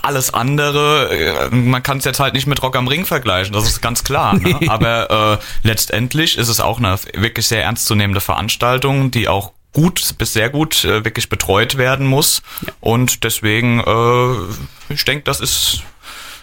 alles 0.00 0.32
andere, 0.32 1.10
äh, 1.10 1.50
man 1.52 1.82
kann 1.82 1.98
es 1.98 2.04
jetzt 2.04 2.20
halt 2.20 2.34
nicht 2.34 2.46
mit 2.46 2.62
Rock 2.62 2.76
am 2.76 2.86
Ring 2.86 3.04
vergleichen, 3.04 3.52
das 3.52 3.64
ist 3.64 3.82
ganz 3.82 4.04
klar. 4.04 4.34
Ne? 4.34 4.60
Aber 4.68 5.40
äh, 5.40 5.66
letztendlich 5.66 6.38
ist 6.38 6.48
es 6.48 6.60
auch 6.60 6.78
eine 6.78 6.96
wirklich 7.14 7.48
sehr 7.48 7.64
ernstzunehmende 7.64 8.20
Veranstaltung, 8.20 9.10
die 9.10 9.26
auch 9.26 9.50
gut 9.72 10.14
bis 10.18 10.34
sehr 10.34 10.50
gut 10.50 10.84
äh, 10.84 11.04
wirklich 11.04 11.28
betreut 11.28 11.78
werden 11.78 12.06
muss. 12.06 12.42
Ja. 12.64 12.72
Und 12.78 13.24
deswegen, 13.24 13.80
äh, 13.80 14.92
ich 14.94 15.04
denke, 15.04 15.24
das 15.24 15.40
ist 15.40 15.82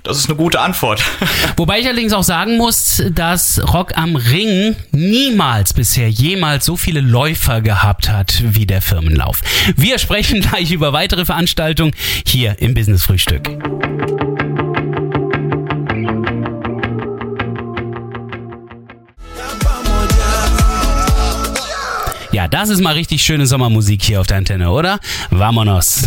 das 0.08 0.20
ist 0.20 0.30
eine 0.30 0.38
gute 0.38 0.60
Antwort. 0.62 1.04
Wobei 1.58 1.80
ich 1.80 1.88
allerdings 1.88 2.14
auch 2.14 2.24
sagen 2.24 2.58
muss, 2.58 3.04
dass 3.12 3.62
Rock 3.74 3.98
am 3.98 4.16
Ring 4.16 4.76
niemals 4.92 5.74
bisher 5.74 6.10
jemals 6.10 6.66
so 6.66 6.78
viele 6.78 7.02
Läufer 7.02 7.62
gehabt 7.62 8.10
hat 8.10 8.42
wie 8.44 8.66
der 8.66 8.82
Firmenlauf. 8.82 9.42
Wir 9.76 10.00
sprechen 10.00 10.42
gleich 10.50 10.72
über 10.72 10.94
weitere 10.94 11.26
Veranstaltungen 11.26 11.94
hier 12.26 12.56
im 12.60 12.74
Business 12.74 13.04
Frühstück. 13.04 13.50
Ja, 22.32 22.48
das 22.48 22.70
ist 22.70 22.82
mal 22.82 22.94
richtig 22.94 23.24
schöne 23.24 23.48
Sommermusik 23.48 24.04
hier 24.04 24.22
auf 24.22 24.28
der 24.28 24.38
Antenne, 24.38 24.72
oder? 24.72 25.00
Vamonos. 25.32 26.04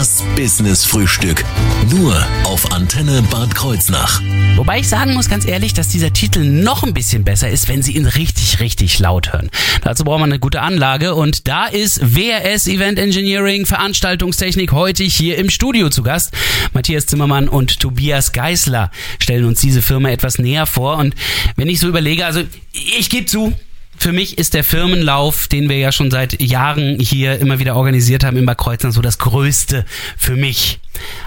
Das 0.00 0.24
Business 0.34 0.86
Frühstück. 0.86 1.44
Nur 1.90 2.26
auf 2.44 2.72
Antenne 2.72 3.20
Bad 3.30 3.54
Kreuznach. 3.54 4.22
Wobei 4.56 4.78
ich 4.78 4.88
sagen 4.88 5.12
muss 5.12 5.28
ganz 5.28 5.46
ehrlich, 5.46 5.74
dass 5.74 5.88
dieser 5.88 6.10
Titel 6.10 6.42
noch 6.42 6.84
ein 6.84 6.94
bisschen 6.94 7.22
besser 7.22 7.50
ist, 7.50 7.68
wenn 7.68 7.82
Sie 7.82 7.96
ihn 7.96 8.06
richtig, 8.06 8.60
richtig 8.60 8.98
laut 8.98 9.34
hören. 9.34 9.50
Dazu 9.82 10.04
braucht 10.04 10.20
man 10.20 10.30
eine 10.30 10.38
gute 10.38 10.62
Anlage 10.62 11.14
und 11.14 11.48
da 11.48 11.66
ist 11.66 12.16
WRS 12.16 12.66
Event 12.66 12.98
Engineering 12.98 13.66
Veranstaltungstechnik 13.66 14.72
heute 14.72 15.04
hier 15.04 15.36
im 15.36 15.50
Studio 15.50 15.90
zu 15.90 16.02
Gast. 16.02 16.32
Matthias 16.72 17.04
Zimmermann 17.04 17.46
und 17.46 17.78
Tobias 17.78 18.32
Geisler 18.32 18.90
stellen 19.18 19.44
uns 19.44 19.60
diese 19.60 19.82
Firma 19.82 20.08
etwas 20.08 20.38
näher 20.38 20.64
vor 20.64 20.96
und 20.96 21.14
wenn 21.56 21.68
ich 21.68 21.78
so 21.78 21.88
überlege, 21.88 22.24
also 22.24 22.40
ich 22.72 23.10
gebe 23.10 23.26
zu, 23.26 23.52
für 24.00 24.12
mich 24.12 24.38
ist 24.38 24.54
der 24.54 24.64
Firmenlauf, 24.64 25.46
den 25.46 25.68
wir 25.68 25.76
ja 25.76 25.92
schon 25.92 26.10
seit 26.10 26.40
Jahren 26.40 26.98
hier 26.98 27.38
immer 27.38 27.58
wieder 27.58 27.76
organisiert 27.76 28.24
haben 28.24 28.44
Bad 28.46 28.56
Kreuznach, 28.56 28.92
so 28.92 29.02
das 29.02 29.18
Größte 29.18 29.84
für 30.16 30.36
mich. 30.36 30.80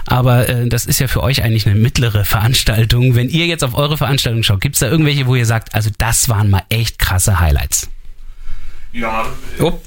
Aber 0.06 0.48
äh, 0.48 0.68
das 0.68 0.84
ist 0.84 0.98
ja 0.98 1.06
für 1.06 1.22
euch 1.22 1.44
eigentlich 1.44 1.66
eine 1.66 1.76
mittlere 1.76 2.24
Veranstaltung. 2.24 3.14
Wenn 3.14 3.28
ihr 3.28 3.46
jetzt 3.46 3.62
auf 3.62 3.76
eure 3.76 3.96
Veranstaltung 3.96 4.42
schaut, 4.42 4.60
gibt 4.60 4.74
es 4.74 4.80
da 4.80 4.88
irgendwelche, 4.88 5.28
wo 5.28 5.36
ihr 5.36 5.46
sagt, 5.46 5.72
also 5.72 5.88
das 5.98 6.28
waren 6.28 6.50
mal 6.50 6.64
echt 6.68 6.98
krasse 6.98 7.38
Highlights? 7.38 7.88
Ja. 8.92 9.26
Oh. 9.60 9.78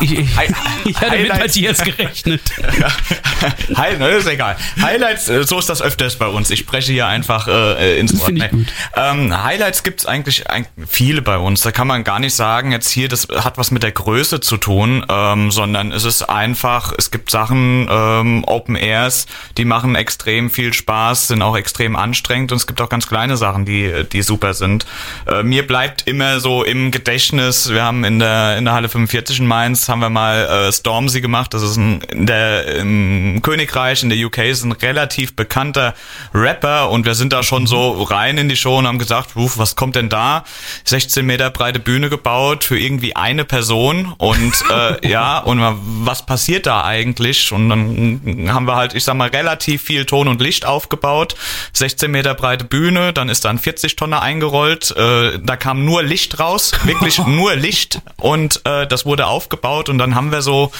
Ich, 0.00 0.18
ich, 0.18 0.28
ich 0.84 1.00
hatte 1.00 1.18
mit 1.18 1.28
Matthias 1.28 1.82
gerechnet. 1.82 2.42
Hi, 3.76 3.96
ne, 3.98 4.08
ist 4.08 4.28
egal. 4.28 4.56
Highlights, 4.80 5.28
äh, 5.28 5.44
so 5.44 5.58
ist 5.58 5.68
das 5.68 5.82
öfters 5.82 6.16
bei 6.16 6.26
uns. 6.26 6.50
Ich 6.50 6.60
spreche 6.60 6.92
hier 6.92 7.06
einfach 7.06 7.48
äh, 7.48 7.98
ins 7.98 8.18
Wort. 8.18 8.32
Nee. 8.32 8.48
Ähm, 8.96 9.42
Highlights 9.42 9.82
gibt's 9.82 10.06
eigentlich, 10.06 10.48
eigentlich 10.48 10.88
viele 10.88 11.22
bei 11.22 11.38
uns. 11.38 11.62
Da 11.62 11.72
kann 11.72 11.86
man 11.86 12.04
gar 12.04 12.18
nicht 12.18 12.34
sagen, 12.34 12.72
jetzt 12.72 12.90
hier, 12.90 13.08
das 13.08 13.28
hat 13.28 13.58
was 13.58 13.70
mit 13.70 13.82
der 13.82 13.92
Größe 13.92 14.40
zu 14.40 14.56
tun, 14.56 15.04
ähm, 15.08 15.50
sondern 15.50 15.92
es 15.92 16.04
ist 16.04 16.22
einfach, 16.22 16.92
es 16.96 17.10
gibt 17.10 17.30
Sachen, 17.30 17.88
ähm, 17.90 18.44
Open 18.46 18.76
Airs, 18.76 19.26
die 19.58 19.64
machen 19.64 19.94
extrem 19.94 20.50
viel 20.50 20.72
Spaß, 20.72 21.28
sind 21.28 21.42
auch 21.42 21.56
extrem 21.56 21.96
anstrengend 21.96 22.52
und 22.52 22.58
es 22.58 22.66
gibt 22.66 22.80
auch 22.80 22.88
ganz 22.88 23.06
kleine 23.08 23.36
Sachen, 23.36 23.64
die, 23.64 24.04
die 24.10 24.22
super 24.22 24.54
sind. 24.54 24.86
Äh, 25.26 25.42
mir 25.42 25.66
bleibt 25.66 26.06
immer 26.06 26.40
so 26.40 26.64
im 26.64 26.90
Gedächtnis, 26.90 27.70
wir 27.70 27.82
haben 27.82 28.04
in 28.04 28.18
der, 28.18 28.56
in 28.56 28.64
der 28.64 28.74
Halle 28.74 28.88
45 28.88 29.40
in 29.40 29.46
Mainz 29.46 29.81
haben 29.88 30.00
wir 30.00 30.10
mal 30.10 30.68
äh, 30.68 30.72
Stormzy 30.72 31.20
gemacht. 31.20 31.54
Das 31.54 31.62
ist 31.62 31.76
ein, 31.76 32.00
in 32.02 32.26
der, 32.26 32.66
im 32.76 33.40
Königreich, 33.42 34.02
in 34.02 34.10
der 34.10 34.18
UK 34.18 34.38
ist 34.38 34.64
ein 34.64 34.72
relativ 34.72 35.34
bekannter 35.34 35.94
Rapper 36.34 36.90
und 36.90 37.06
wir 37.06 37.14
sind 37.14 37.32
da 37.32 37.42
schon 37.42 37.66
so 37.66 38.02
rein 38.02 38.38
in 38.38 38.48
die 38.48 38.56
Show 38.56 38.78
und 38.78 38.86
haben 38.86 38.98
gesagt, 38.98 39.36
Ruf, 39.36 39.58
was 39.58 39.76
kommt 39.76 39.96
denn 39.96 40.08
da? 40.08 40.44
16 40.84 41.24
Meter 41.24 41.50
breite 41.50 41.78
Bühne 41.78 42.10
gebaut 42.10 42.64
für 42.64 42.78
irgendwie 42.78 43.16
eine 43.16 43.44
Person 43.44 44.14
und 44.18 44.52
äh, 44.70 45.08
ja, 45.08 45.38
und 45.38 45.60
was 46.04 46.26
passiert 46.26 46.66
da 46.66 46.84
eigentlich? 46.84 47.52
Und 47.52 47.68
dann 47.68 48.48
haben 48.52 48.66
wir 48.66 48.76
halt, 48.76 48.94
ich 48.94 49.04
sag 49.04 49.14
mal, 49.14 49.28
relativ 49.28 49.82
viel 49.82 50.04
Ton 50.04 50.28
und 50.28 50.40
Licht 50.40 50.64
aufgebaut. 50.64 51.34
16 51.72 52.10
Meter 52.10 52.34
breite 52.34 52.64
Bühne, 52.64 53.12
dann 53.12 53.28
ist 53.28 53.44
da 53.44 53.50
ein 53.50 53.58
40 53.58 53.96
Tonner 53.96 54.22
eingerollt, 54.22 54.94
äh, 54.96 55.38
da 55.42 55.56
kam 55.56 55.84
nur 55.84 56.02
Licht 56.02 56.38
raus, 56.38 56.72
wirklich 56.84 57.18
nur 57.26 57.54
Licht 57.56 58.00
und 58.18 58.60
äh, 58.64 58.86
das 58.86 59.06
wurde 59.06 59.26
aufgebaut 59.26 59.71
aufgebaut 59.72 59.88
und 59.88 59.98
dann 59.98 60.14
haben 60.14 60.30
wir 60.30 60.42
so 60.42 60.70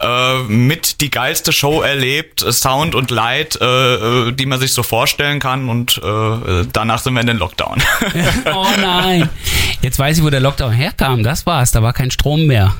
äh, 0.00 0.38
mit 0.44 1.00
die 1.00 1.10
geilste 1.10 1.52
Show 1.52 1.82
erlebt, 1.82 2.44
Sound 2.50 2.94
und 2.94 3.10
Light, 3.10 3.58
äh, 3.60 3.94
äh, 3.94 4.32
die 4.32 4.46
man 4.46 4.60
sich 4.60 4.72
so 4.72 4.82
vorstellen 4.82 5.40
kann 5.40 5.68
und 5.68 5.98
äh, 5.98 6.66
danach 6.72 6.98
sind 7.00 7.14
wir 7.14 7.20
in 7.20 7.26
den 7.26 7.38
Lockdown. 7.38 7.82
oh 8.54 8.66
nein. 8.80 9.28
Jetzt 9.82 9.98
weiß 9.98 10.18
ich, 10.18 10.24
wo 10.24 10.30
der 10.30 10.40
Lockdown 10.40 10.72
herkam. 10.72 11.22
Das 11.22 11.46
war's. 11.46 11.72
Da 11.72 11.82
war 11.82 11.92
kein 11.92 12.10
Strom 12.10 12.46
mehr. 12.46 12.74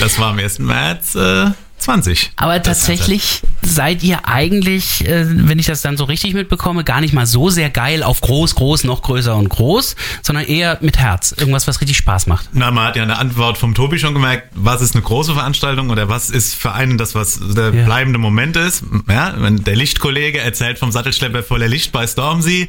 das 0.00 0.18
war 0.18 0.30
am 0.30 0.38
1. 0.38 0.58
März. 0.58 1.14
Äh 1.14 1.50
20. 1.78 2.32
Aber 2.36 2.62
tatsächlich 2.62 3.42
seid 3.62 4.02
ihr 4.02 4.26
eigentlich, 4.26 5.06
äh, 5.06 5.26
wenn 5.28 5.58
ich 5.58 5.66
das 5.66 5.82
dann 5.82 5.96
so 5.96 6.04
richtig 6.04 6.34
mitbekomme, 6.34 6.84
gar 6.84 7.00
nicht 7.00 7.12
mal 7.12 7.26
so 7.26 7.50
sehr 7.50 7.68
geil 7.68 8.02
auf 8.02 8.20
groß, 8.20 8.54
groß, 8.54 8.84
noch 8.84 9.02
größer 9.02 9.36
und 9.36 9.48
groß, 9.48 9.96
sondern 10.22 10.46
eher 10.46 10.78
mit 10.80 10.98
Herz. 10.98 11.34
Irgendwas, 11.36 11.66
was 11.66 11.80
richtig 11.80 11.96
Spaß 11.96 12.26
macht. 12.26 12.48
Na, 12.52 12.70
man 12.70 12.86
hat 12.86 12.96
ja 12.96 13.02
eine 13.02 13.18
Antwort 13.18 13.58
vom 13.58 13.74
Tobi 13.74 13.98
schon 13.98 14.14
gemerkt, 14.14 14.48
was 14.54 14.80
ist 14.80 14.94
eine 14.94 15.02
große 15.02 15.34
Veranstaltung 15.34 15.90
oder 15.90 16.08
was 16.08 16.30
ist 16.30 16.54
für 16.54 16.72
einen 16.72 16.96
das, 16.96 17.14
was 17.14 17.40
der 17.54 17.74
ja. 17.74 17.84
bleibende 17.84 18.18
Moment 18.18 18.56
ist. 18.56 18.84
Ja, 19.08 19.34
wenn 19.36 19.62
der 19.64 19.76
Lichtkollege 19.76 20.40
erzählt 20.40 20.78
vom 20.78 20.90
Sattelschlepper 20.90 21.42
voller 21.42 21.68
Licht 21.68 21.92
bei 21.92 22.06
Stormzy, 22.06 22.68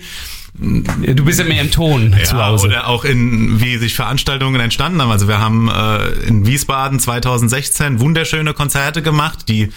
Du 0.58 1.26
bist 1.26 1.40
ja 1.40 1.46
mehr 1.46 1.62
im 1.62 1.72
Ton 1.72 2.16
ja, 2.18 2.24
zu 2.24 2.44
Hause. 2.44 2.68
Oder 2.68 2.88
auch 2.88 3.04
in, 3.04 3.60
wie 3.62 3.78
sich 3.78 3.94
Veranstaltungen 3.94 4.62
entstanden 4.62 5.02
haben. 5.02 5.12
Also 5.12 5.28
wir 5.28 5.40
haben 5.40 5.70
äh, 5.70 6.28
in 6.28 6.48
Wiesbaden 6.48 7.00
2016 7.00 8.00
wunderschöne 8.00 8.54
Konzerte 8.54 9.02
gemacht, 9.02 9.50
die 9.50 9.72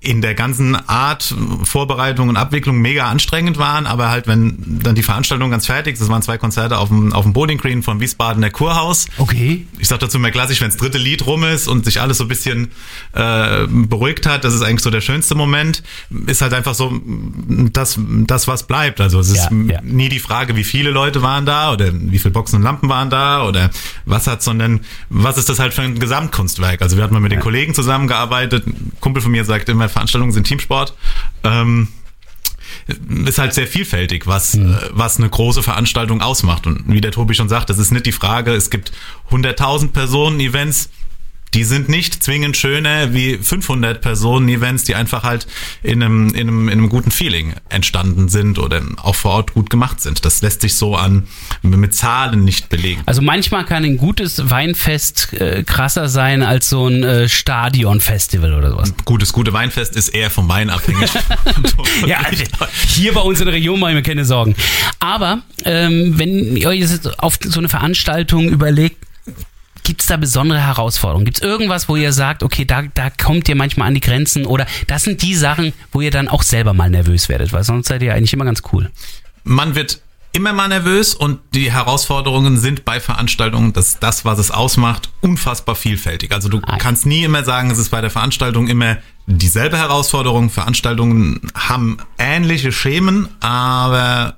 in 0.00 0.22
der 0.22 0.34
ganzen 0.34 0.76
Art 0.88 1.34
Vorbereitung 1.64 2.28
und 2.28 2.36
Abwicklung 2.36 2.78
mega 2.80 3.08
anstrengend 3.08 3.58
waren, 3.58 3.86
aber 3.86 4.10
halt, 4.10 4.26
wenn 4.26 4.80
dann 4.82 4.94
die 4.94 5.02
Veranstaltung 5.02 5.50
ganz 5.50 5.66
fertig 5.66 5.94
ist, 5.94 6.00
das 6.00 6.08
waren 6.08 6.22
zwei 6.22 6.38
Konzerte 6.38 6.78
auf 6.78 6.88
dem, 6.88 7.12
auf 7.12 7.24
dem 7.24 7.32
Bowling 7.32 7.58
Green 7.58 7.82
von 7.82 8.00
Wiesbaden, 8.00 8.40
der 8.40 8.50
Kurhaus. 8.50 9.06
Okay. 9.18 9.66
Ich 9.78 9.88
sag 9.88 10.00
dazu 10.00 10.18
mehr 10.18 10.30
klassisch, 10.30 10.60
wenn 10.60 10.68
das 10.68 10.76
dritte 10.76 10.98
Lied 10.98 11.26
rum 11.26 11.44
ist 11.44 11.68
und 11.68 11.84
sich 11.84 12.00
alles 12.00 12.18
so 12.18 12.24
ein 12.24 12.28
bisschen 12.28 12.70
äh, 13.12 13.66
beruhigt 13.68 14.26
hat, 14.26 14.44
das 14.44 14.54
ist 14.54 14.62
eigentlich 14.62 14.82
so 14.82 14.90
der 14.90 15.00
schönste 15.00 15.34
Moment, 15.34 15.82
ist 16.26 16.40
halt 16.40 16.54
einfach 16.54 16.74
so 16.74 17.00
das, 17.72 17.98
das 18.26 18.48
was 18.48 18.66
bleibt. 18.66 19.00
Also 19.00 19.20
es 19.20 19.30
ist 19.30 19.50
ja, 19.50 19.56
ja. 19.66 19.80
nie 19.82 20.08
die 20.08 20.20
Frage, 20.20 20.56
wie 20.56 20.64
viele 20.64 20.90
Leute 20.90 21.22
waren 21.22 21.46
da 21.46 21.72
oder 21.72 21.90
wie 21.92 22.18
viele 22.18 22.32
Boxen 22.32 22.56
und 22.56 22.62
Lampen 22.62 22.88
waren 22.88 23.10
da 23.10 23.44
oder 23.46 23.70
was 24.04 24.26
hat, 24.26 24.42
sondern 24.42 24.80
was 25.08 25.38
ist 25.38 25.48
das 25.48 25.58
halt 25.58 25.74
für 25.74 25.82
ein 25.82 25.98
Gesamtkunstwerk. 25.98 26.82
Also 26.82 26.96
wir 26.96 27.04
hatten 27.04 27.14
mal 27.14 27.20
mit 27.20 27.32
den 27.32 27.40
Kollegen 27.40 27.74
zusammengearbeitet, 27.74 28.66
ein 28.66 28.92
Kumpel 29.00 29.22
von 29.22 29.32
mir 29.32 29.44
sagt 29.48 29.68
immer, 29.68 29.88
Veranstaltungen 29.88 30.32
sind 30.32 30.46
Teamsport. 30.46 30.94
Ähm, 31.42 31.88
ist 33.26 33.38
halt 33.38 33.54
sehr 33.54 33.66
vielfältig, 33.66 34.26
was, 34.26 34.54
mhm. 34.54 34.78
was 34.90 35.18
eine 35.18 35.28
große 35.28 35.62
Veranstaltung 35.62 36.22
ausmacht. 36.22 36.66
Und 36.66 36.84
wie 36.86 37.00
der 37.00 37.12
Tobi 37.12 37.34
schon 37.34 37.48
sagt, 37.48 37.70
das 37.70 37.78
ist 37.78 37.90
nicht 37.90 38.06
die 38.06 38.12
Frage, 38.12 38.52
es 38.52 38.70
gibt 38.70 38.92
100.000 39.30 39.92
Personen 39.92 40.40
Events, 40.40 40.90
die 41.54 41.64
sind 41.64 41.88
nicht 41.88 42.22
zwingend 42.22 42.56
schöner 42.56 43.14
wie 43.14 43.38
500 43.38 44.00
Personen 44.00 44.48
Events, 44.48 44.84
die 44.84 44.94
einfach 44.94 45.22
halt 45.22 45.46
in 45.82 46.02
einem, 46.02 46.28
in 46.28 46.48
einem, 46.48 46.68
in 46.68 46.78
einem 46.78 46.88
guten 46.88 47.10
Feeling 47.10 47.54
entstanden 47.68 48.28
sind 48.28 48.58
oder 48.58 48.82
auch 48.96 49.14
vor 49.14 49.32
Ort 49.32 49.54
gut 49.54 49.70
gemacht 49.70 50.00
sind. 50.00 50.24
Das 50.24 50.42
lässt 50.42 50.60
sich 50.60 50.74
so 50.74 50.96
an 50.96 51.26
mit 51.62 51.94
Zahlen 51.94 52.44
nicht 52.44 52.68
belegen. 52.68 53.02
Also 53.06 53.22
manchmal 53.22 53.64
kann 53.64 53.84
ein 53.84 53.96
gutes 53.96 54.50
Weinfest 54.50 55.32
äh, 55.34 55.62
krasser 55.64 56.08
sein 56.08 56.42
als 56.42 56.68
so 56.68 56.86
ein 56.86 57.02
äh, 57.02 57.28
Stadionfestival 57.28 58.54
oder 58.54 58.70
sowas. 58.70 58.94
Gutes, 59.04 59.32
gute 59.32 59.52
Weinfest 59.52 59.96
ist 59.96 60.10
eher 60.10 60.30
vom 60.30 60.48
Wein 60.48 60.70
abhängig. 60.70 61.10
ja, 62.06 62.18
also 62.20 62.44
hier 62.86 63.14
bei 63.14 63.20
uns 63.20 63.40
in 63.40 63.46
der 63.46 63.54
Region 63.54 63.80
mache 63.80 63.92
ich 63.92 63.96
mir 63.96 64.02
keine 64.02 64.24
Sorgen. 64.24 64.54
Aber 64.98 65.42
ähm, 65.64 66.18
wenn 66.18 66.56
ihr 66.56 66.68
euch 66.68 66.80
jetzt 66.80 67.18
auf 67.18 67.38
so 67.42 67.60
eine 67.60 67.68
Veranstaltung 67.68 68.48
überlegt, 68.48 69.07
Gibt 69.88 70.02
es 70.02 70.06
da 70.06 70.18
besondere 70.18 70.60
Herausforderungen? 70.60 71.24
Gibt 71.24 71.38
es 71.38 71.42
irgendwas, 71.42 71.88
wo 71.88 71.96
ihr 71.96 72.12
sagt, 72.12 72.42
okay, 72.42 72.66
da, 72.66 72.82
da 72.92 73.08
kommt 73.08 73.48
ihr 73.48 73.56
manchmal 73.56 73.88
an 73.88 73.94
die 73.94 74.00
Grenzen 74.00 74.44
oder 74.44 74.66
das 74.86 75.04
sind 75.04 75.22
die 75.22 75.34
Sachen, 75.34 75.72
wo 75.92 76.02
ihr 76.02 76.10
dann 76.10 76.28
auch 76.28 76.42
selber 76.42 76.74
mal 76.74 76.90
nervös 76.90 77.30
werdet, 77.30 77.54
weil 77.54 77.64
sonst 77.64 77.88
seid 77.88 78.02
ihr 78.02 78.14
eigentlich 78.14 78.34
immer 78.34 78.44
ganz 78.44 78.60
cool. 78.70 78.90
Man 79.44 79.74
wird 79.76 80.02
immer 80.32 80.52
mal 80.52 80.68
nervös 80.68 81.14
und 81.14 81.40
die 81.54 81.72
Herausforderungen 81.72 82.58
sind 82.58 82.84
bei 82.84 83.00
Veranstaltungen, 83.00 83.72
das 83.72 83.88
ist 83.88 84.02
das, 84.02 84.26
was 84.26 84.38
es 84.38 84.50
ausmacht, 84.50 85.08
unfassbar 85.22 85.74
vielfältig. 85.74 86.32
Also 86.32 86.50
du 86.50 86.58
Nein. 86.58 86.78
kannst 86.78 87.06
nie 87.06 87.24
immer 87.24 87.42
sagen, 87.42 87.70
es 87.70 87.78
ist 87.78 87.88
bei 87.88 88.02
der 88.02 88.10
Veranstaltung 88.10 88.68
immer 88.68 88.98
dieselbe 89.26 89.78
Herausforderung. 89.78 90.50
Veranstaltungen 90.50 91.50
haben 91.54 91.96
ähnliche 92.18 92.72
Schemen, 92.72 93.30
aber 93.40 94.36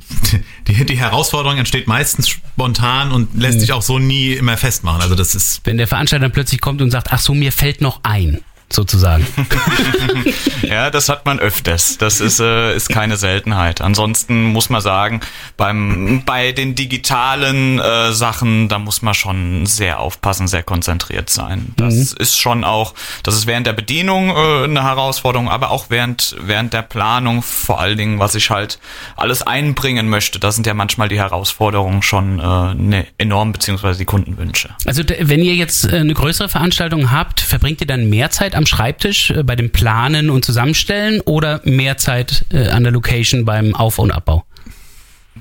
die, 0.68 0.84
die 0.84 0.96
Herausforderung 0.96 1.58
entsteht 1.58 1.86
meistens 1.86 2.28
spontan 2.28 3.12
und 3.12 3.34
lässt 3.34 3.60
sich 3.60 3.72
auch 3.72 3.82
so 3.82 3.98
nie 3.98 4.32
immer 4.32 4.56
festmachen. 4.56 5.02
Also 5.02 5.14
das 5.14 5.34
ist. 5.34 5.60
Wenn 5.64 5.78
der 5.78 5.86
Veranstalter 5.86 6.24
dann 6.24 6.32
plötzlich 6.32 6.60
kommt 6.60 6.80
und 6.82 6.90
sagt, 6.90 7.08
ach 7.12 7.20
so, 7.20 7.34
mir 7.34 7.52
fällt 7.52 7.80
noch 7.80 8.00
ein 8.02 8.42
sozusagen. 8.74 9.26
ja, 10.62 10.90
das 10.90 11.08
hat 11.08 11.26
man 11.26 11.38
öfters. 11.38 11.98
Das 11.98 12.20
ist, 12.20 12.40
äh, 12.40 12.74
ist 12.74 12.88
keine 12.88 13.16
Seltenheit. 13.16 13.80
Ansonsten 13.80 14.44
muss 14.44 14.70
man 14.70 14.80
sagen, 14.80 15.20
beim, 15.56 16.22
bei 16.24 16.52
den 16.52 16.74
digitalen 16.74 17.78
äh, 17.78 18.12
Sachen, 18.12 18.68
da 18.68 18.78
muss 18.78 19.02
man 19.02 19.14
schon 19.14 19.66
sehr 19.66 20.00
aufpassen, 20.00 20.48
sehr 20.48 20.62
konzentriert 20.62 21.30
sein. 21.30 21.74
Das 21.76 21.94
mhm. 21.94 22.16
ist 22.18 22.38
schon 22.38 22.64
auch, 22.64 22.94
das 23.22 23.34
ist 23.34 23.46
während 23.46 23.66
der 23.66 23.72
Bedienung 23.72 24.30
äh, 24.30 24.64
eine 24.64 24.82
Herausforderung, 24.82 25.48
aber 25.48 25.70
auch 25.70 25.86
während, 25.88 26.36
während 26.40 26.72
der 26.72 26.82
Planung 26.82 27.42
vor 27.42 27.80
allen 27.80 27.96
Dingen, 27.98 28.18
was 28.18 28.34
ich 28.34 28.50
halt 28.50 28.78
alles 29.16 29.42
einbringen 29.42 30.08
möchte. 30.08 30.38
Da 30.38 30.52
sind 30.52 30.66
ja 30.66 30.74
manchmal 30.74 31.08
die 31.08 31.18
Herausforderungen 31.18 32.02
schon 32.02 32.38
äh, 32.38 32.74
ne, 32.74 33.06
enorm, 33.18 33.52
beziehungsweise 33.52 33.98
die 33.98 34.04
Kundenwünsche. 34.04 34.70
Also 34.86 35.02
wenn 35.20 35.40
ihr 35.40 35.54
jetzt 35.54 35.84
äh, 35.84 35.96
eine 35.96 36.14
größere 36.14 36.48
Veranstaltung 36.48 37.10
habt, 37.10 37.40
verbringt 37.40 37.80
ihr 37.80 37.86
dann 37.86 38.08
mehr 38.08 38.30
Zeit 38.30 38.54
am 38.54 38.61
am 38.62 38.66
Schreibtisch 38.66 39.30
äh, 39.30 39.42
bei 39.42 39.56
dem 39.56 39.70
Planen 39.70 40.30
und 40.30 40.44
Zusammenstellen 40.44 41.20
oder 41.22 41.60
mehr 41.64 41.96
Zeit 41.96 42.44
äh, 42.52 42.68
an 42.68 42.84
der 42.84 42.92
Location 42.92 43.44
beim 43.44 43.74
Auf- 43.74 43.98
und 43.98 44.12
Abbau? 44.12 44.44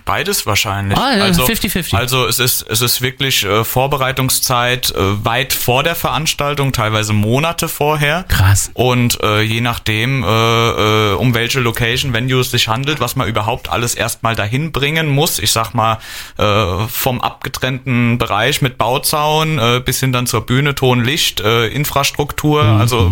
Beides 0.05 0.45
wahrscheinlich. 0.45 0.97
Ah, 0.97 1.17
ja, 1.17 1.23
also 1.23 1.45
50-50. 1.45 1.95
Also 1.95 2.27
es 2.27 2.39
ist, 2.39 2.65
es 2.67 2.81
ist 2.81 3.01
wirklich 3.01 3.43
äh, 3.43 3.63
Vorbereitungszeit 3.63 4.91
äh, 4.91 5.25
weit 5.25 5.53
vor 5.53 5.83
der 5.83 5.95
Veranstaltung, 5.95 6.71
teilweise 6.71 7.13
Monate 7.13 7.67
vorher. 7.67 8.25
Krass. 8.27 8.71
Und 8.73 9.21
äh, 9.21 9.41
je 9.41 9.61
nachdem, 9.61 10.23
äh, 10.23 10.27
äh, 10.27 11.13
um 11.13 11.33
welche 11.33 11.59
Location, 11.59 12.13
Venue 12.13 12.41
es 12.41 12.51
sich 12.51 12.67
handelt, 12.67 12.99
was 12.99 13.15
man 13.15 13.27
überhaupt 13.27 13.69
alles 13.69 13.95
erstmal 13.95 14.35
dahin 14.35 14.71
bringen 14.71 15.09
muss. 15.09 15.39
Ich 15.39 15.51
sag 15.51 15.73
mal, 15.73 15.99
äh, 16.37 16.87
vom 16.87 17.21
abgetrennten 17.21 18.17
Bereich 18.17 18.61
mit 18.61 18.77
Bauzaun 18.77 19.59
äh, 19.59 19.81
bis 19.83 19.99
hin 19.99 20.11
dann 20.11 20.27
zur 20.27 20.45
Bühne, 20.45 20.75
Ton, 20.75 21.03
Licht, 21.03 21.41
äh, 21.41 21.67
Infrastruktur. 21.67 22.63
Mhm. 22.63 22.81
Also 22.81 23.11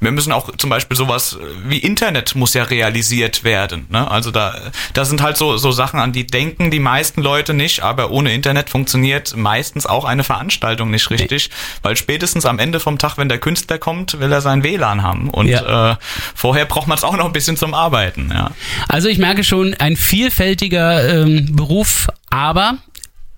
wir 0.00 0.10
müssen 0.12 0.32
auch 0.32 0.56
zum 0.56 0.70
Beispiel 0.70 0.96
sowas 0.96 1.38
wie 1.64 1.78
Internet 1.78 2.34
muss 2.34 2.54
ja 2.54 2.64
realisiert 2.64 3.44
werden. 3.44 3.86
Ne? 3.90 4.10
Also 4.10 4.30
da, 4.30 4.54
da 4.94 5.04
sind 5.04 5.22
halt 5.22 5.36
so, 5.36 5.56
so 5.56 5.72
Sachen, 5.72 6.00
an 6.00 6.11
die 6.12 6.26
denken 6.26 6.70
die 6.70 6.80
meisten 6.80 7.22
Leute 7.22 7.54
nicht, 7.54 7.82
aber 7.82 8.10
ohne 8.10 8.32
Internet 8.32 8.70
funktioniert 8.70 9.36
meistens 9.36 9.86
auch 9.86 10.04
eine 10.04 10.24
Veranstaltung 10.24 10.90
nicht 10.90 11.10
richtig, 11.10 11.50
weil 11.82 11.96
spätestens 11.96 12.46
am 12.46 12.58
Ende 12.58 12.80
vom 12.80 12.98
Tag, 12.98 13.18
wenn 13.18 13.28
der 13.28 13.38
Künstler 13.38 13.78
kommt, 13.78 14.20
will 14.20 14.30
er 14.30 14.40
sein 14.40 14.62
WLAN 14.62 15.02
haben 15.02 15.30
und 15.30 15.48
ja. 15.48 15.92
äh, 15.92 15.96
vorher 16.34 16.66
braucht 16.66 16.86
man 16.86 16.96
es 16.96 17.04
auch 17.04 17.16
noch 17.16 17.26
ein 17.26 17.32
bisschen 17.32 17.56
zum 17.56 17.74
Arbeiten. 17.74 18.30
Ja. 18.32 18.50
Also 18.88 19.08
ich 19.08 19.18
merke 19.18 19.44
schon, 19.44 19.74
ein 19.74 19.96
vielfältiger 19.96 21.22
ähm, 21.22 21.56
Beruf, 21.56 22.08
aber 22.30 22.78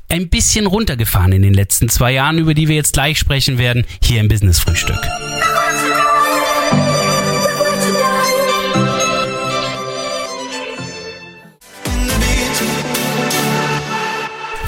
ein 0.08 0.28
bisschen 0.28 0.66
runtergefahren 0.66 1.32
in 1.32 1.42
den 1.42 1.54
letzten 1.54 1.88
zwei 1.88 2.12
Jahren, 2.12 2.38
über 2.38 2.54
die 2.54 2.68
wir 2.68 2.76
jetzt 2.76 2.92
gleich 2.92 3.18
sprechen 3.18 3.58
werden, 3.58 3.84
hier 4.02 4.20
im 4.20 4.28
Business 4.28 4.58
Frühstück. 4.60 5.00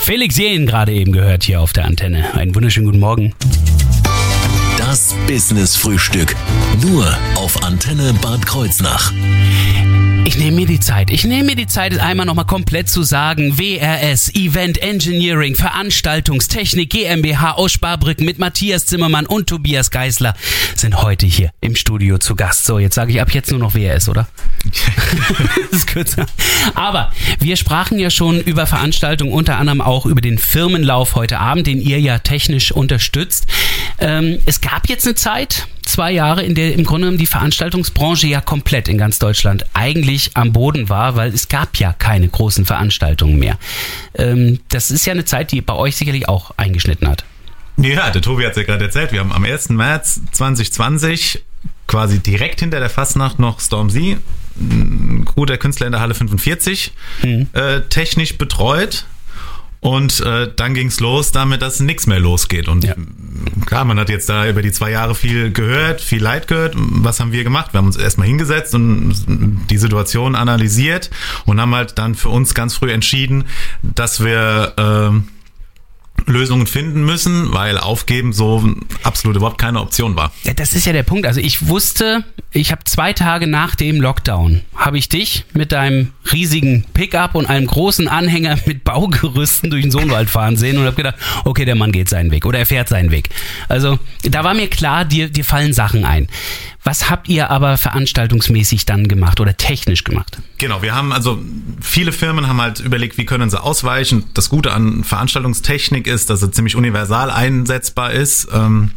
Felix 0.06 0.36
Jähn 0.36 0.66
gerade 0.66 0.92
eben 0.92 1.10
gehört 1.10 1.42
hier 1.42 1.60
auf 1.60 1.72
der 1.72 1.84
Antenne. 1.84 2.32
Einen 2.34 2.54
wunderschönen 2.54 2.86
guten 2.86 3.00
Morgen. 3.00 3.34
Das 4.78 5.16
Business 5.26 5.74
Frühstück. 5.74 6.36
Nur 6.80 7.12
auf 7.34 7.64
Antenne 7.64 8.14
Bad 8.22 8.46
Kreuznach. 8.46 9.12
Ich 10.26 10.36
nehme 10.36 10.56
mir 10.56 10.66
die 10.66 10.80
Zeit. 10.80 11.12
Ich 11.12 11.22
nehme 11.22 11.44
mir 11.44 11.54
die 11.54 11.68
Zeit, 11.68 11.92
es 11.92 12.00
einmal 12.00 12.26
nochmal 12.26 12.46
komplett 12.46 12.88
zu 12.88 13.04
sagen. 13.04 13.58
WRS, 13.58 14.34
Event 14.34 14.76
Engineering, 14.82 15.54
Veranstaltungstechnik 15.54 16.90
GmbH 16.90 17.52
aus 17.52 17.70
Sparbrücken 17.70 18.26
mit 18.26 18.40
Matthias 18.40 18.86
Zimmermann 18.86 19.26
und 19.26 19.48
Tobias 19.48 19.92
Geisler 19.92 20.34
sind 20.74 21.00
heute 21.00 21.26
hier 21.26 21.52
im 21.60 21.76
Studio 21.76 22.18
zu 22.18 22.34
Gast. 22.34 22.64
So, 22.64 22.80
jetzt 22.80 22.96
sage 22.96 23.12
ich 23.12 23.20
ab 23.20 23.32
jetzt 23.34 23.52
nur 23.52 23.60
noch 23.60 23.76
WRS, 23.76 24.08
oder? 24.08 24.26
das 24.64 25.70
ist 25.70 25.86
kürzer. 25.86 26.26
Aber 26.74 27.12
wir 27.38 27.56
sprachen 27.56 28.00
ja 28.00 28.10
schon 28.10 28.40
über 28.40 28.66
Veranstaltungen, 28.66 29.32
unter 29.32 29.58
anderem 29.58 29.80
auch 29.80 30.06
über 30.06 30.20
den 30.20 30.38
Firmenlauf 30.38 31.14
heute 31.14 31.38
Abend, 31.38 31.68
den 31.68 31.80
ihr 31.80 32.00
ja 32.00 32.18
technisch 32.18 32.72
unterstützt. 32.72 33.46
Ähm, 34.00 34.40
es 34.44 34.60
gab 34.60 34.88
jetzt 34.88 35.06
eine 35.06 35.14
Zeit, 35.14 35.68
zwei 35.86 36.12
Jahre, 36.12 36.42
in 36.42 36.54
der 36.54 36.74
im 36.74 36.84
Grunde 36.84 37.06
genommen 37.06 37.18
die 37.18 37.26
Veranstaltungsbranche 37.26 38.26
ja 38.26 38.40
komplett 38.40 38.88
in 38.88 38.98
ganz 38.98 39.18
Deutschland 39.18 39.64
eigentlich 39.72 40.32
am 40.34 40.52
Boden 40.52 40.88
war, 40.88 41.16
weil 41.16 41.32
es 41.32 41.48
gab 41.48 41.76
ja 41.76 41.92
keine 41.92 42.28
großen 42.28 42.66
Veranstaltungen 42.66 43.38
mehr. 43.38 43.58
Ähm, 44.14 44.60
das 44.68 44.90
ist 44.90 45.06
ja 45.06 45.12
eine 45.12 45.24
Zeit, 45.24 45.52
die 45.52 45.60
bei 45.60 45.74
euch 45.74 45.96
sicherlich 45.96 46.28
auch 46.28 46.52
eingeschnitten 46.56 47.08
hat. 47.08 47.24
Ja, 47.78 48.10
der 48.10 48.22
Tobi 48.22 48.44
hat 48.44 48.52
es 48.52 48.56
ja 48.58 48.62
gerade 48.64 48.84
erzählt. 48.84 49.12
Wir 49.12 49.20
haben 49.20 49.32
am 49.32 49.44
1. 49.44 49.70
März 49.70 50.20
2020 50.32 51.42
quasi 51.86 52.18
direkt 52.18 52.60
hinter 52.60 52.80
der 52.80 52.90
Fastnacht 52.90 53.38
noch 53.38 53.60
Stormzy, 53.60 54.16
guter 55.24 55.58
Künstler 55.58 55.86
in 55.86 55.92
der 55.92 56.00
Halle 56.00 56.14
45, 56.14 56.92
mhm. 57.22 57.48
äh, 57.52 57.82
technisch 57.82 58.38
betreut 58.38 59.04
und 59.86 60.18
äh, 60.18 60.50
dann 60.56 60.74
ging's 60.74 60.98
los 60.98 61.30
damit, 61.30 61.62
dass 61.62 61.78
nichts 61.78 62.08
mehr 62.08 62.18
losgeht. 62.18 62.66
Und 62.66 62.82
ja. 62.82 62.96
klar, 63.66 63.84
man 63.84 64.00
hat 64.00 64.08
jetzt 64.08 64.28
da 64.28 64.48
über 64.48 64.60
die 64.60 64.72
zwei 64.72 64.90
Jahre 64.90 65.14
viel 65.14 65.52
gehört, 65.52 66.00
viel 66.00 66.20
Leid 66.20 66.48
gehört. 66.48 66.74
Was 66.76 67.20
haben 67.20 67.30
wir 67.30 67.44
gemacht? 67.44 67.72
Wir 67.72 67.78
haben 67.78 67.86
uns 67.86 67.96
erstmal 67.96 68.26
hingesetzt 68.26 68.74
und 68.74 69.14
die 69.70 69.78
Situation 69.78 70.34
analysiert 70.34 71.10
und 71.44 71.60
haben 71.60 71.72
halt 71.72 71.98
dann 71.98 72.16
für 72.16 72.30
uns 72.30 72.52
ganz 72.52 72.74
früh 72.74 72.90
entschieden, 72.90 73.44
dass 73.82 74.24
wir 74.24 74.72
äh, 74.76 75.35
Lösungen 76.26 76.66
finden 76.66 77.04
müssen, 77.04 77.52
weil 77.52 77.78
aufgeben 77.78 78.32
so 78.32 78.68
absolut 79.02 79.36
überhaupt 79.36 79.58
keine 79.58 79.80
Option 79.80 80.16
war. 80.16 80.32
Ja, 80.44 80.54
das 80.54 80.74
ist 80.74 80.86
ja 80.86 80.92
der 80.92 81.02
Punkt. 81.02 81.26
Also 81.26 81.40
ich 81.40 81.68
wusste, 81.68 82.24
ich 82.52 82.72
habe 82.72 82.84
zwei 82.84 83.12
Tage 83.12 83.46
nach 83.46 83.74
dem 83.74 84.00
Lockdown, 84.00 84.62
habe 84.74 84.98
ich 84.98 85.08
dich 85.08 85.44
mit 85.52 85.72
deinem 85.72 86.12
riesigen 86.32 86.84
Pickup 86.94 87.34
und 87.34 87.46
einem 87.46 87.66
großen 87.66 88.08
Anhänger 88.08 88.58
mit 88.66 88.84
Baugerüsten 88.84 89.70
durch 89.70 89.82
den 89.82 89.90
Sohnwald 89.90 90.30
fahren 90.30 90.56
sehen 90.56 90.78
und 90.78 90.84
habe 90.84 90.96
gedacht, 90.96 91.16
okay, 91.44 91.64
der 91.64 91.74
Mann 91.74 91.92
geht 91.92 92.08
seinen 92.08 92.30
Weg 92.30 92.46
oder 92.46 92.58
er 92.58 92.66
fährt 92.66 92.88
seinen 92.88 93.10
Weg. 93.10 93.28
Also 93.68 93.98
da 94.22 94.42
war 94.44 94.54
mir 94.54 94.68
klar, 94.68 95.04
dir, 95.04 95.28
dir 95.28 95.44
fallen 95.44 95.72
Sachen 95.72 96.04
ein. 96.04 96.28
Was 96.82 97.10
habt 97.10 97.28
ihr 97.28 97.50
aber 97.50 97.78
veranstaltungsmäßig 97.78 98.86
dann 98.86 99.08
gemacht 99.08 99.40
oder 99.40 99.56
technisch 99.56 100.04
gemacht? 100.04 100.38
Genau, 100.58 100.82
wir 100.82 100.94
haben 100.94 101.12
also 101.12 101.38
viele 101.80 102.12
Firmen 102.12 102.48
haben 102.48 102.60
halt 102.60 102.80
überlegt, 102.80 103.18
wie 103.18 103.26
können 103.26 103.50
sie 103.50 103.62
ausweichen. 103.62 104.24
Das 104.34 104.48
Gute 104.48 104.72
an 104.72 105.04
Veranstaltungstechnik 105.04 106.06
ist, 106.06 106.30
dass 106.30 106.40
sie 106.40 106.50
ziemlich 106.50 106.76
universal 106.76 107.30
einsetzbar 107.30 108.12
ist. 108.12 108.48
Ähm, 108.52 108.92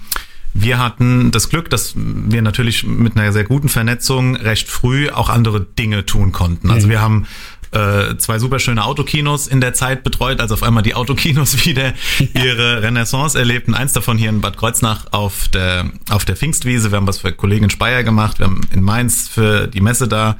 wir 0.53 0.79
hatten 0.79 1.31
das 1.31 1.49
Glück, 1.49 1.69
dass 1.69 1.93
wir 1.95 2.41
natürlich 2.41 2.83
mit 2.83 3.17
einer 3.17 3.31
sehr 3.31 3.43
guten 3.43 3.69
Vernetzung 3.69 4.35
recht 4.35 4.67
früh 4.67 5.09
auch 5.09 5.29
andere 5.29 5.61
Dinge 5.61 6.05
tun 6.05 6.31
konnten. 6.31 6.71
Also 6.71 6.87
mhm. 6.87 6.91
wir 6.91 7.01
haben 7.01 7.27
äh, 7.71 8.17
zwei 8.17 8.39
super 8.39 8.57
schöne 8.57 8.83
Autokinos 8.83 9.47
in 9.47 9.61
der 9.61 9.73
Zeit 9.73 10.03
betreut, 10.03 10.41
als 10.41 10.51
auf 10.51 10.63
einmal 10.63 10.81
die 10.81 10.95
Autokinos 10.95 11.65
wieder 11.65 11.93
ihre 12.33 12.81
Renaissance 12.81 13.37
erlebten. 13.37 13.75
Eins 13.75 13.93
davon 13.93 14.17
hier 14.17 14.29
in 14.29 14.41
Bad 14.41 14.57
Kreuznach 14.57 15.05
auf 15.11 15.47
der, 15.49 15.91
auf 16.09 16.25
der 16.25 16.35
Pfingstwiese. 16.35 16.91
Wir 16.91 16.97
haben 16.97 17.07
was 17.07 17.19
für 17.19 17.31
Kollegin 17.31 17.69
Speyer 17.69 18.03
gemacht. 18.03 18.39
Wir 18.39 18.47
haben 18.47 18.61
in 18.71 18.81
Mainz 18.81 19.27
für 19.27 19.67
die 19.67 19.81
Messe 19.81 20.07
da 20.07 20.37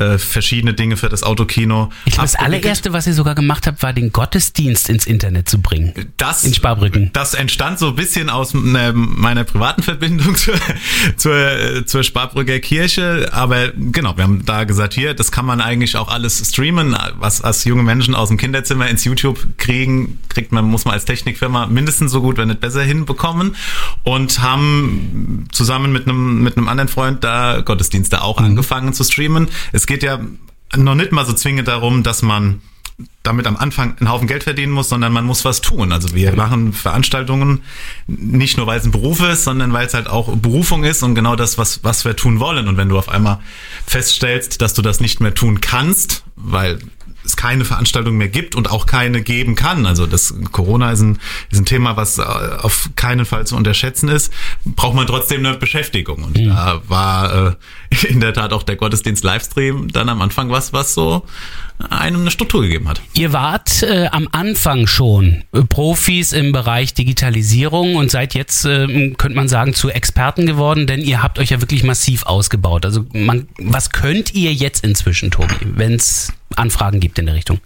äh, 0.00 0.18
verschiedene 0.18 0.72
Dinge 0.72 0.96
für 0.96 1.10
das 1.10 1.22
Autokino. 1.22 1.90
Ich 2.06 2.14
glaube, 2.14 2.26
das 2.26 2.34
allererste, 2.34 2.92
was 2.94 3.06
ihr 3.06 3.12
sogar 3.12 3.34
gemacht 3.34 3.66
habt, 3.66 3.82
war 3.82 3.92
den 3.92 4.12
Gottesdienst 4.12 4.88
ins 4.88 5.06
Internet 5.06 5.48
zu 5.48 5.60
bringen. 5.60 5.92
Das, 6.16 6.42
In 6.42 6.54
Sparbrücken. 6.54 7.10
Das 7.12 7.34
entstand 7.34 7.78
so 7.78 7.88
ein 7.88 7.96
bisschen 7.96 8.30
aus 8.30 8.54
ne, 8.54 8.92
meiner 8.94 9.44
privaten 9.44 9.82
Verbindung 9.82 10.34
zur, 10.36 10.54
zur, 11.16 11.86
zur 11.86 12.02
Sparbrücker 12.02 12.60
Kirche. 12.60 13.28
Aber 13.32 13.72
genau, 13.72 14.16
wir 14.16 14.24
haben 14.24 14.44
da 14.46 14.64
gesagt, 14.64 14.94
hier, 14.94 15.12
das 15.12 15.30
kann 15.30 15.44
man 15.44 15.60
eigentlich 15.60 15.96
auch 15.98 16.08
alles 16.08 16.42
streamen. 16.48 16.96
Was 17.18 17.42
als 17.42 17.64
junge 17.64 17.82
Menschen 17.82 18.14
aus 18.14 18.28
dem 18.28 18.38
Kinderzimmer 18.38 18.88
ins 18.88 19.04
YouTube 19.04 19.58
kriegen, 19.58 20.18
kriegt 20.30 20.50
man, 20.50 20.64
muss 20.64 20.86
man 20.86 20.94
als 20.94 21.04
Technikfirma 21.04 21.66
mindestens 21.66 22.10
so 22.10 22.22
gut, 22.22 22.38
wenn 22.38 22.48
nicht 22.48 22.60
besser 22.60 22.82
hinbekommen. 22.82 23.54
Und 24.02 24.40
haben 24.40 25.46
zusammen 25.52 25.92
mit 25.92 26.08
einem, 26.08 26.42
mit 26.42 26.56
einem 26.56 26.68
anderen 26.68 26.88
Freund 26.88 27.22
da 27.22 27.60
Gottesdienste 27.60 28.22
auch 28.22 28.38
angefangen 28.38 28.94
zu 28.94 29.04
streamen. 29.04 29.48
Es 29.72 29.89
geht 29.90 30.04
ja 30.04 30.20
noch 30.76 30.94
nicht 30.94 31.10
mal 31.10 31.26
so 31.26 31.32
zwingend 31.32 31.66
darum, 31.66 32.04
dass 32.04 32.22
man 32.22 32.62
damit 33.24 33.48
am 33.48 33.56
Anfang 33.56 33.96
einen 33.98 34.08
Haufen 34.08 34.28
Geld 34.28 34.44
verdienen 34.44 34.70
muss, 34.70 34.88
sondern 34.88 35.12
man 35.12 35.24
muss 35.24 35.44
was 35.44 35.60
tun. 35.60 35.90
Also 35.90 36.14
wir 36.14 36.32
machen 36.36 36.72
Veranstaltungen 36.72 37.62
nicht 38.06 38.56
nur, 38.56 38.68
weil 38.68 38.78
es 38.78 38.84
ein 38.84 38.92
Beruf 38.92 39.20
ist, 39.20 39.42
sondern 39.42 39.72
weil 39.72 39.88
es 39.88 39.94
halt 39.94 40.06
auch 40.06 40.36
Berufung 40.36 40.84
ist 40.84 41.02
und 41.02 41.16
genau 41.16 41.34
das, 41.34 41.58
was, 41.58 41.82
was 41.82 42.04
wir 42.04 42.14
tun 42.14 42.38
wollen. 42.38 42.68
Und 42.68 42.76
wenn 42.76 42.88
du 42.88 42.98
auf 42.98 43.08
einmal 43.08 43.40
feststellst, 43.84 44.62
dass 44.62 44.74
du 44.74 44.82
das 44.82 45.00
nicht 45.00 45.18
mehr 45.18 45.34
tun 45.34 45.60
kannst, 45.60 46.22
weil 46.36 46.78
es 47.24 47.36
keine 47.36 47.64
Veranstaltung 47.64 48.16
mehr 48.16 48.28
gibt 48.28 48.54
und 48.54 48.70
auch 48.70 48.86
keine 48.86 49.22
geben 49.22 49.54
kann. 49.54 49.86
Also 49.86 50.06
das 50.06 50.34
Corona 50.52 50.92
ist 50.92 51.00
ein, 51.00 51.18
ist 51.50 51.58
ein 51.58 51.66
Thema, 51.66 51.96
was 51.96 52.18
äh, 52.18 52.22
auf 52.22 52.90
keinen 52.96 53.26
Fall 53.26 53.46
zu 53.46 53.56
unterschätzen 53.56 54.08
ist. 54.08 54.32
Braucht 54.64 54.94
man 54.94 55.06
trotzdem 55.06 55.44
eine 55.44 55.56
Beschäftigung. 55.56 56.24
Und 56.24 56.38
da 56.38 56.82
war 56.88 57.56
äh, 57.90 58.06
in 58.08 58.20
der 58.20 58.34
Tat 58.34 58.52
auch 58.52 58.62
der 58.62 58.76
Gottesdienst 58.76 59.24
Livestream 59.24 59.88
dann 59.88 60.08
am 60.08 60.22
Anfang 60.22 60.50
was, 60.50 60.72
was 60.72 60.94
so 60.94 61.24
einem 61.88 62.20
eine 62.20 62.30
Struktur 62.30 62.62
gegeben 62.62 62.88
hat. 62.88 63.00
Ihr 63.14 63.32
wart 63.32 63.82
äh, 63.82 64.08
am 64.10 64.28
Anfang 64.32 64.86
schon 64.86 65.44
äh, 65.52 65.62
Profis 65.62 66.32
im 66.32 66.52
Bereich 66.52 66.94
Digitalisierung 66.94 67.96
und 67.96 68.10
seid 68.10 68.34
jetzt, 68.34 68.64
äh, 68.64 69.10
könnte 69.16 69.36
man 69.36 69.48
sagen, 69.48 69.74
zu 69.74 69.90
Experten 69.90 70.46
geworden, 70.46 70.86
denn 70.86 71.00
ihr 71.00 71.22
habt 71.22 71.38
euch 71.38 71.50
ja 71.50 71.60
wirklich 71.60 71.82
massiv 71.82 72.26
ausgebaut. 72.26 72.84
Also 72.84 73.06
man, 73.12 73.48
was 73.58 73.90
könnt 73.90 74.34
ihr 74.34 74.52
jetzt 74.52 74.84
inzwischen, 74.84 75.30
Tobi, 75.30 75.54
wenn 75.62 75.94
es 75.94 76.32
Anfragen 76.56 77.00
gibt 77.00 77.18
in 77.18 77.26
der 77.26 77.34
Richtung? 77.34 77.60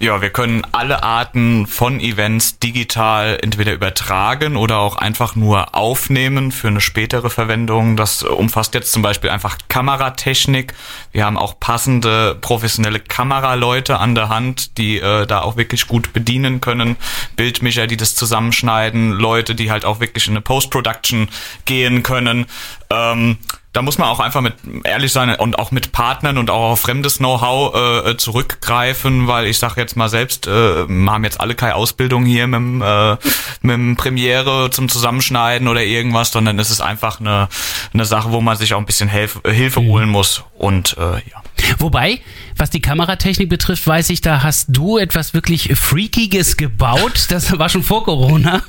Ja, 0.00 0.22
wir 0.22 0.30
können 0.30 0.62
alle 0.70 1.02
Arten 1.02 1.66
von 1.66 1.98
Events 1.98 2.60
digital 2.60 3.36
entweder 3.42 3.72
übertragen 3.72 4.56
oder 4.56 4.78
auch 4.78 4.94
einfach 4.94 5.34
nur 5.34 5.74
aufnehmen 5.74 6.52
für 6.52 6.68
eine 6.68 6.80
spätere 6.80 7.30
Verwendung. 7.30 7.96
Das 7.96 8.22
umfasst 8.22 8.74
jetzt 8.74 8.92
zum 8.92 9.02
Beispiel 9.02 9.30
einfach 9.30 9.58
Kameratechnik. 9.68 10.72
Wir 11.10 11.24
haben 11.24 11.36
auch 11.36 11.58
passende 11.58 12.36
professionelle 12.40 13.00
Kameraleute 13.00 13.98
an 13.98 14.14
der 14.14 14.28
Hand, 14.28 14.78
die 14.78 14.98
äh, 15.00 15.26
da 15.26 15.40
auch 15.40 15.56
wirklich 15.56 15.88
gut 15.88 16.12
bedienen 16.12 16.60
können. 16.60 16.94
Bildmischer, 17.34 17.88
die 17.88 17.96
das 17.96 18.14
zusammenschneiden, 18.14 19.10
Leute, 19.10 19.56
die 19.56 19.72
halt 19.72 19.84
auch 19.84 19.98
wirklich 19.98 20.28
in 20.28 20.34
eine 20.34 20.42
Post-Production 20.42 21.28
gehen 21.64 22.04
können. 22.04 22.46
Ähm, 22.90 23.38
da 23.72 23.82
muss 23.82 23.98
man 23.98 24.08
auch 24.08 24.20
einfach 24.20 24.40
mit 24.40 24.54
ehrlich 24.84 25.12
sein 25.12 25.34
und 25.36 25.58
auch 25.58 25.70
mit 25.70 25.92
Partnern 25.92 26.38
und 26.38 26.50
auch 26.50 26.72
auf 26.72 26.80
fremdes 26.80 27.18
Know-how 27.18 28.06
äh, 28.06 28.16
zurückgreifen, 28.16 29.28
weil 29.28 29.46
ich 29.46 29.58
sage 29.58 29.80
jetzt 29.80 29.96
mal 29.96 30.08
selbst, 30.08 30.46
äh, 30.46 30.50
haben 30.50 31.24
jetzt 31.24 31.40
alle 31.40 31.54
keine 31.54 31.74
Ausbildung 31.74 32.24
hier 32.24 32.46
mit, 32.46 32.58
dem, 32.58 32.82
äh, 32.82 33.12
mit 33.60 33.74
dem 33.74 33.96
Premiere 33.96 34.70
zum 34.70 34.88
Zusammenschneiden 34.88 35.68
oder 35.68 35.82
irgendwas, 35.82 36.32
sondern 36.32 36.58
es 36.58 36.70
ist 36.70 36.80
einfach 36.80 37.20
eine, 37.20 37.48
eine 37.92 38.04
Sache, 38.04 38.32
wo 38.32 38.40
man 38.40 38.56
sich 38.56 38.74
auch 38.74 38.78
ein 38.78 38.86
bisschen 38.86 39.08
Hilf 39.08 39.40
Hilfe 39.46 39.80
holen 39.82 40.08
muss 40.08 40.44
und 40.56 40.96
äh, 40.98 41.16
ja. 41.30 41.42
Wobei, 41.78 42.20
was 42.56 42.70
die 42.70 42.80
Kameratechnik 42.80 43.48
betrifft, 43.48 43.86
weiß 43.86 44.10
ich, 44.10 44.20
da 44.20 44.42
hast 44.42 44.66
du 44.68 44.98
etwas 44.98 45.34
wirklich 45.34 45.70
Freakiges 45.74 46.56
gebaut. 46.56 47.26
Das 47.28 47.56
war 47.58 47.68
schon 47.68 47.82
vor 47.82 48.04
Corona. 48.04 48.62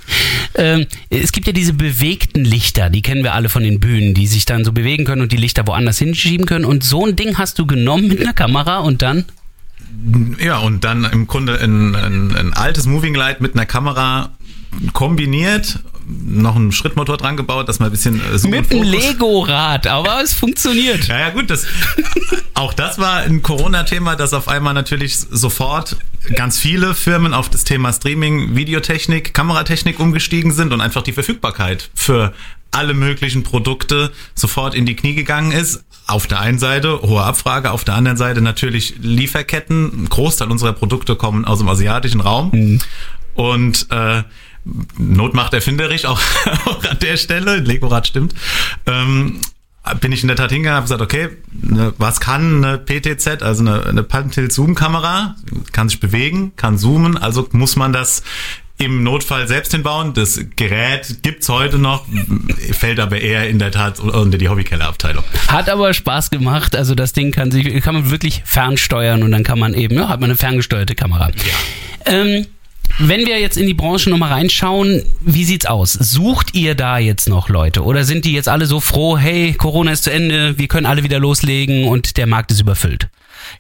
Ähm, 0.55 0.85
es 1.09 1.31
gibt 1.31 1.47
ja 1.47 1.53
diese 1.53 1.73
bewegten 1.73 2.43
Lichter, 2.43 2.89
die 2.89 3.01
kennen 3.01 3.23
wir 3.23 3.33
alle 3.33 3.47
von 3.47 3.63
den 3.63 3.79
Bühnen, 3.79 4.13
die 4.13 4.27
sich 4.27 4.45
dann 4.45 4.65
so 4.65 4.73
bewegen 4.73 4.98
können 5.05 5.21
und 5.21 5.31
die 5.31 5.38
Lichter 5.38 5.65
woanders 5.67 5.97
hinschieben 5.97 6.45
können. 6.45 6.65
Und 6.65 6.83
so 6.83 7.05
ein 7.05 7.15
Ding 7.15 7.38
hast 7.38 7.59
du 7.59 7.65
genommen 7.65 8.07
mit 8.07 8.21
einer 8.21 8.33
Kamera 8.33 8.79
und 8.79 9.01
dann 9.01 9.25
Ja, 10.39 10.59
und 10.59 10.83
dann 10.83 11.05
im 11.05 11.27
Grunde 11.27 11.59
ein, 11.59 11.95
ein, 11.95 12.35
ein 12.35 12.53
altes 12.53 12.85
Moving 12.85 13.15
Light 13.15 13.41
mit 13.41 13.55
einer 13.55 13.65
Kamera 13.65 14.31
kombiniert, 14.93 15.79
noch 16.05 16.55
einen 16.55 16.71
Schrittmotor 16.71 17.17
dran 17.17 17.38
gebaut, 17.38 17.69
dass 17.69 17.79
man 17.79 17.89
ein 17.89 17.91
bisschen 17.91 18.19
äh, 18.19 18.38
Zoom 18.38 18.51
mit 18.51 18.71
einem 18.71 18.83
Lego-Rad, 18.83 19.88
aber 19.88 20.21
es 20.23 20.33
funktioniert. 20.33 21.07
Ja, 21.07 21.19
ja, 21.19 21.29
gut, 21.29 21.49
das, 21.49 21.65
auch 22.55 22.73
das 22.73 22.97
war 22.97 23.17
ein 23.17 23.41
Corona-Thema, 23.43 24.15
dass 24.15 24.33
auf 24.33 24.47
einmal 24.47 24.73
natürlich 24.73 25.17
sofort 25.17 25.97
ganz 26.35 26.59
viele 26.59 26.95
Firmen 26.95 27.33
auf 27.33 27.49
das 27.49 27.63
Thema 27.63 27.93
Streaming, 27.93 28.55
Videotechnik, 28.55 29.33
Kameratechnik 29.33 29.99
umgestiegen 29.99 30.51
sind 30.51 30.73
und 30.73 30.81
einfach 30.81 31.03
die 31.03 31.13
Verfügbarkeit 31.13 31.89
für 31.93 32.33
alle 32.71 32.93
möglichen 32.93 33.43
Produkte 33.43 34.12
sofort 34.36 34.75
in 34.75 34.86
die 34.86 34.95
Knie 34.95 35.15
gegangen 35.15 35.51
ist. 35.51 35.84
Auf 36.08 36.27
der 36.27 36.39
einen 36.39 36.60
Seite 36.60 37.01
hohe 37.01 37.23
Abfrage, 37.23 37.71
auf 37.71 37.84
der 37.84 37.95
anderen 37.95 38.17
Seite 38.17 38.41
natürlich 38.41 38.95
Lieferketten. 38.99 40.03
Ein 40.03 40.10
Großteil 40.10 40.49
unserer 40.49 40.73
Produkte 40.73 41.15
kommen 41.15 41.45
aus 41.45 41.60
dem 41.60 41.69
asiatischen 41.69 42.21
Raum. 42.21 42.79
Und 43.36 43.88
äh, 43.91 44.23
Not 44.97 45.34
macht 45.34 45.53
erfinderisch, 45.53 46.05
auch, 46.05 46.19
auch 46.65 46.84
an 46.84 46.99
der 46.99 47.17
Stelle. 47.17 47.58
Legorad 47.58 48.08
stimmt. 48.08 48.34
Ähm, 48.86 49.39
bin 50.01 50.12
ich 50.12 50.21
in 50.21 50.27
der 50.27 50.38
Tat 50.38 50.51
hingegangen, 50.51 50.75
habe 50.75 50.84
gesagt, 50.86 51.01
okay, 51.01 51.29
ne, 51.51 51.93
was 51.97 52.19
kann 52.19 52.63
eine 52.63 52.77
PTZ, 52.77 53.41
also 53.41 53.62
eine, 53.62 53.86
eine 53.86 54.03
Pan-Tilt-Zoom-Kamera? 54.03 55.36
Kann 55.71 55.89
sich 55.89 55.99
bewegen, 55.99 56.53
kann 56.55 56.77
zoomen, 56.77 57.17
also 57.17 57.47
muss 57.51 57.75
man 57.75 57.93
das 57.93 58.23
im 58.79 59.03
Notfall 59.03 59.47
selbst 59.47 59.73
hinbauen. 59.73 60.13
Das 60.13 60.39
Gerät 60.55 61.21
gibt's 61.21 61.49
heute 61.49 61.77
noch, 61.77 62.05
fällt 62.71 62.99
aber 62.99 63.19
eher 63.19 63.47
in 63.49 63.59
der 63.59 63.71
Tat 63.71 63.99
unter 63.99 64.37
die 64.37 64.47
Hobbykellerabteilung. 64.47 65.23
Hat 65.49 65.69
aber 65.69 65.93
Spaß 65.93 66.29
gemacht. 66.31 66.75
Also 66.75 66.95
das 66.95 67.11
Ding 67.13 67.31
kann 67.31 67.51
sich, 67.51 67.81
kann 67.83 67.93
man 67.93 68.09
wirklich 68.09 68.41
fernsteuern 68.45 69.21
und 69.21 69.31
dann 69.31 69.43
kann 69.43 69.59
man 69.59 69.73
eben, 69.73 69.95
ja, 69.95 70.07
hat 70.07 70.21
man 70.21 70.29
eine 70.29 70.37
ferngesteuerte 70.37 70.95
Kamera. 70.95 71.29
Ähm, 72.05 72.45
wenn 72.99 73.25
wir 73.25 73.39
jetzt 73.39 73.57
in 73.57 73.67
die 73.67 73.73
Branche 73.73 74.09
nochmal 74.09 74.31
reinschauen, 74.31 75.03
wie 75.19 75.43
sieht's 75.43 75.65
aus? 75.65 75.93
Sucht 75.93 76.55
ihr 76.55 76.73
da 76.73 76.97
jetzt 76.97 77.27
noch 77.27 77.49
Leute 77.49 77.83
oder 77.83 78.05
sind 78.05 78.23
die 78.23 78.33
jetzt 78.33 78.47
alle 78.47 78.65
so 78.65 78.79
froh, 78.79 79.17
hey, 79.17 79.53
Corona 79.53 79.91
ist 79.91 80.05
zu 80.05 80.11
Ende, 80.11 80.57
wir 80.57 80.67
können 80.67 80.85
alle 80.85 81.03
wieder 81.03 81.19
loslegen 81.19 81.85
und 81.85 82.15
der 82.15 82.27
Markt 82.27 82.51
ist 82.51 82.61
überfüllt? 82.61 83.09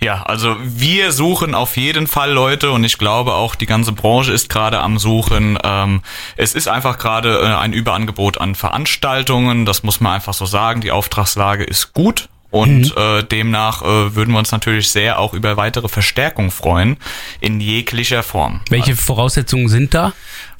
Ja, 0.01 0.23
also 0.23 0.55
wir 0.61 1.11
suchen 1.11 1.55
auf 1.55 1.77
jeden 1.77 2.07
Fall 2.07 2.31
Leute 2.31 2.71
und 2.71 2.83
ich 2.83 2.97
glaube 2.97 3.33
auch 3.33 3.55
die 3.55 3.65
ganze 3.65 3.91
Branche 3.91 4.31
ist 4.31 4.49
gerade 4.49 4.79
am 4.79 4.97
Suchen. 4.97 5.57
Ähm, 5.63 6.01
es 6.37 6.55
ist 6.55 6.67
einfach 6.67 6.97
gerade 6.97 7.39
äh, 7.39 7.55
ein 7.55 7.73
Überangebot 7.73 8.39
an 8.39 8.55
Veranstaltungen, 8.55 9.65
das 9.65 9.83
muss 9.83 9.99
man 9.99 10.13
einfach 10.13 10.33
so 10.33 10.45
sagen. 10.45 10.81
Die 10.81 10.91
Auftragslage 10.91 11.63
ist 11.63 11.93
gut. 11.93 12.29
Und 12.51 12.97
äh, 12.97 13.23
demnach 13.23 13.83
äh, 13.83 14.15
würden 14.15 14.31
wir 14.31 14.39
uns 14.39 14.51
natürlich 14.51 14.89
sehr 14.89 15.19
auch 15.19 15.33
über 15.33 15.55
weitere 15.55 15.87
Verstärkung 15.87 16.49
freuen 16.49 16.97
in 17.41 17.61
jeglicher 17.61 18.23
Form. 18.23 18.61
Welche 18.69 18.95
Voraussetzungen 18.95 19.69
sind 19.69 19.93
da? 19.93 20.13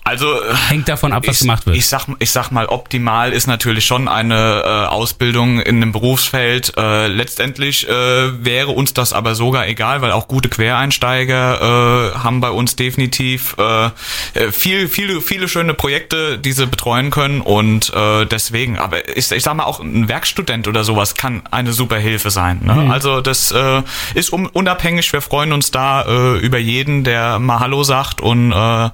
Also 0.04 0.42
äh, 0.42 0.56
Hängt 0.70 0.88
davon 0.88 1.14
ab, 1.14 1.24
was 1.28 1.36
ich, 1.36 1.42
gemacht 1.42 1.66
wird. 1.66 1.76
Ich 1.76 1.88
sag, 1.88 2.08
ich 2.20 2.32
sag 2.32 2.52
mal, 2.52 2.68
optimal 2.68 3.32
ist 3.32 3.48
natürlich 3.48 3.86
schon 3.86 4.08
eine 4.08 4.64
äh, 4.66 4.86
Ausbildung 4.88 5.60
in 5.60 5.78
einem 5.78 5.92
Berufsfeld. 5.92 6.74
Äh, 6.78 7.08
letztendlich 7.08 7.88
äh, 7.88 8.44
wäre 8.44 8.72
uns 8.72 8.94
das 8.94 9.14
aber 9.14 9.36
sogar 9.36 9.68
egal, 9.68 10.02
weil 10.02 10.12
auch 10.12 10.28
gute 10.28 10.50
Quereinsteiger 10.50 12.14
äh, 12.16 12.18
haben 12.18 12.40
bei 12.42 12.50
uns 12.50 12.76
definitiv 12.76 13.56
äh, 13.60 13.86
äh, 14.34 14.52
viel, 14.52 14.88
viele, 14.88 15.22
viele 15.22 15.48
schöne 15.48 15.74
Projekte, 15.74 16.40
die 16.40 16.54
sie 16.54 16.66
betreuen 16.66 17.12
können 17.12 17.42
und 17.42 17.94
äh, 17.94 18.26
deswegen. 18.26 18.80
Aber 18.80 19.08
ich, 19.16 19.32
ich 19.32 19.44
sag 19.44 19.54
mal, 19.56 19.66
auch 19.66 19.80
ein 19.80 20.08
Werkstudent 20.08 20.68
oder 20.68 20.84
sowas 20.84 21.16
kann 21.16 21.44
eine 21.52 21.74
super 21.74 21.98
Hilfe 21.98 22.30
sein. 22.30 22.62
Ne? 22.64 22.74
Mhm. 22.74 22.92
Also 22.92 23.22
das 23.22 23.52
äh, 23.52 23.84
ist 24.16 24.32
um, 24.32 24.48
unabhängig. 24.48 25.12
Wir 25.12 25.22
freuen 25.22 25.54
uns 25.54 25.72
da 25.72 26.04
äh, 26.04 26.38
über 26.40 26.58
jeden, 26.58 27.04
der 27.04 27.40
mal 27.40 27.60
Hallo 27.60 27.84
sagt 27.84 28.22
und 28.22 28.52
äh, 28.52 28.90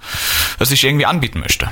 sich 0.60 0.84
irgendwie 0.84 0.94
anbieten 1.03 1.39
möchte. 1.39 1.69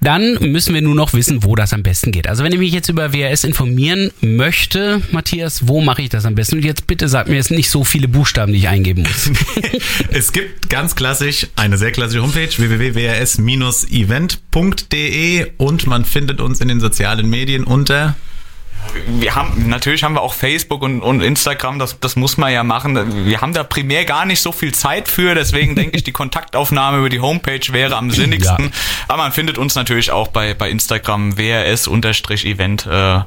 Dann 0.00 0.38
müssen 0.40 0.72
wir 0.72 0.82
nur 0.82 0.94
noch 0.94 1.12
wissen, 1.12 1.42
wo 1.42 1.56
das 1.56 1.72
am 1.72 1.82
besten 1.82 2.12
geht. 2.12 2.28
Also 2.28 2.44
wenn 2.44 2.52
ich 2.52 2.58
mich 2.58 2.72
jetzt 2.72 2.88
über 2.88 3.12
WRS 3.12 3.44
informieren 3.44 4.10
möchte, 4.20 5.02
Matthias, 5.10 5.66
wo 5.66 5.80
mache 5.80 6.02
ich 6.02 6.08
das 6.08 6.24
am 6.24 6.36
besten? 6.36 6.56
Und 6.56 6.64
jetzt 6.64 6.86
bitte 6.86 7.08
sag 7.08 7.28
mir 7.28 7.36
jetzt 7.36 7.50
nicht 7.50 7.70
so 7.70 7.84
viele 7.84 8.08
Buchstaben, 8.08 8.52
die 8.52 8.58
ich 8.58 8.68
eingeben 8.68 9.02
muss. 9.02 9.30
es 10.10 10.32
gibt 10.32 10.70
ganz 10.70 10.94
klassisch 10.94 11.48
eine 11.56 11.76
sehr 11.76 11.90
klassische 11.92 12.22
Homepage 12.22 12.56
www.wrs-event.de 12.56 15.46
und 15.56 15.86
man 15.86 16.04
findet 16.04 16.40
uns 16.40 16.60
in 16.60 16.68
den 16.68 16.78
sozialen 16.80 17.28
Medien 17.28 17.64
unter 17.64 18.14
wir 19.06 19.34
haben, 19.34 19.68
natürlich 19.68 20.02
haben 20.02 20.14
wir 20.14 20.22
auch 20.22 20.34
Facebook 20.34 20.82
und, 20.82 21.00
und 21.00 21.20
Instagram, 21.20 21.78
das, 21.78 21.98
das 22.00 22.16
muss 22.16 22.36
man 22.36 22.52
ja 22.52 22.64
machen. 22.64 23.26
Wir 23.26 23.40
haben 23.40 23.52
da 23.52 23.62
primär 23.62 24.04
gar 24.04 24.24
nicht 24.24 24.40
so 24.40 24.52
viel 24.52 24.72
Zeit 24.74 25.08
für, 25.08 25.34
deswegen 25.34 25.74
denke 25.76 25.96
ich, 25.96 26.04
die 26.04 26.12
Kontaktaufnahme 26.12 26.98
über 26.98 27.08
die 27.08 27.20
Homepage 27.20 27.60
wäre 27.72 27.96
am 27.96 28.10
sinnigsten. 28.10 28.66
Ja. 28.66 28.70
Aber 29.08 29.22
man 29.22 29.32
findet 29.32 29.58
uns 29.58 29.74
natürlich 29.74 30.10
auch 30.10 30.28
bei, 30.28 30.54
bei 30.54 30.70
Instagram 30.70 31.36
WRS-Event 31.36 32.86
äh, 32.86 33.20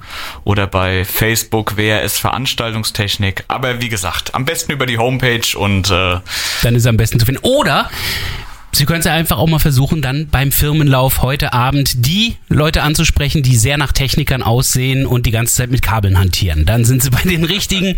oder 0.43 0.67
bei 0.67 1.05
Facebook 1.05 1.77
WRS 1.77 2.17
Veranstaltungstechnik. 2.17 3.45
Aber 3.47 3.81
wie 3.81 3.89
gesagt, 3.89 4.35
am 4.35 4.45
besten 4.45 4.71
über 4.71 4.85
die 4.85 4.97
Homepage 4.97 5.57
und 5.57 5.89
äh, 5.89 6.19
dann 6.61 6.75
ist 6.75 6.83
es 6.83 6.87
am 6.87 6.97
besten 6.97 7.19
zu 7.19 7.25
finden. 7.25 7.41
Oder 7.43 7.89
Sie 8.75 8.85
können 8.85 8.99
es 8.99 9.05
ja 9.05 9.13
einfach 9.13 9.37
auch 9.37 9.47
mal 9.47 9.59
versuchen, 9.59 10.01
dann 10.01 10.27
beim 10.27 10.51
Firmenlauf 10.51 11.21
heute 11.21 11.53
Abend 11.53 12.07
die 12.07 12.37
Leute 12.49 12.81
anzusprechen, 12.81 13.43
die 13.43 13.55
sehr 13.55 13.77
nach 13.77 13.91
Technikern 13.91 14.41
aussehen 14.41 15.05
und 15.05 15.27
die 15.27 15.31
ganze 15.31 15.53
Zeit 15.53 15.69
mit 15.69 15.83
Kabeln 15.83 16.17
hantieren. 16.17 16.65
Dann 16.65 16.83
sind 16.83 17.03
Sie 17.03 17.09
bei 17.11 17.21
den 17.21 17.43
richtigen. 17.43 17.95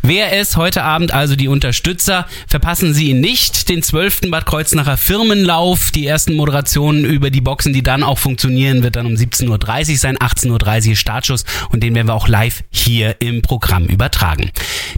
Wer 0.00 0.32
es 0.32 0.56
heute 0.56 0.82
Abend 0.82 1.12
also 1.12 1.36
die 1.36 1.48
Unterstützer, 1.48 2.26
verpassen 2.48 2.94
Sie 2.94 3.10
ihn 3.10 3.20
nicht. 3.20 3.68
Den 3.68 3.82
12. 3.82 4.30
Bad 4.30 4.46
Kreuznacher 4.46 4.96
Firmenlauf, 4.96 5.90
die 5.90 6.06
ersten 6.06 6.32
Moderationen 6.32 7.04
über 7.04 7.30
die 7.30 7.42
Boxen, 7.42 7.74
die 7.74 7.82
dann 7.82 8.02
auch 8.02 8.18
funktionieren, 8.18 8.82
wird 8.82 8.96
dann 8.96 9.04
um 9.04 9.14
17.30 9.14 9.90
Uhr 9.92 9.96
sein, 9.98 10.16
18.30 10.16 10.88
Uhr 10.88 10.96
Startschuss 10.96 11.44
und 11.68 11.82
den 11.82 11.94
werden 11.94 12.08
wir 12.08 12.14
auch 12.14 12.28
live 12.28 12.64
hier 12.70 13.16
im 13.20 13.42
Programm 13.42 13.86
übertragen. 13.86 14.50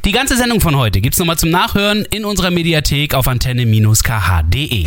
Die 0.05 0.12
ganze 0.12 0.37
Sendung 0.37 0.61
von 0.61 0.77
heute 0.77 1.01
gibt's 1.01 1.19
nochmal 1.19 1.39
zum 1.39 1.51
Nachhören 1.51 2.05
in 2.05 2.25
unserer 2.25 2.53
Mediathek 2.53 3.15
auf 3.15 3.27
antenne-kh.de. 3.27 4.87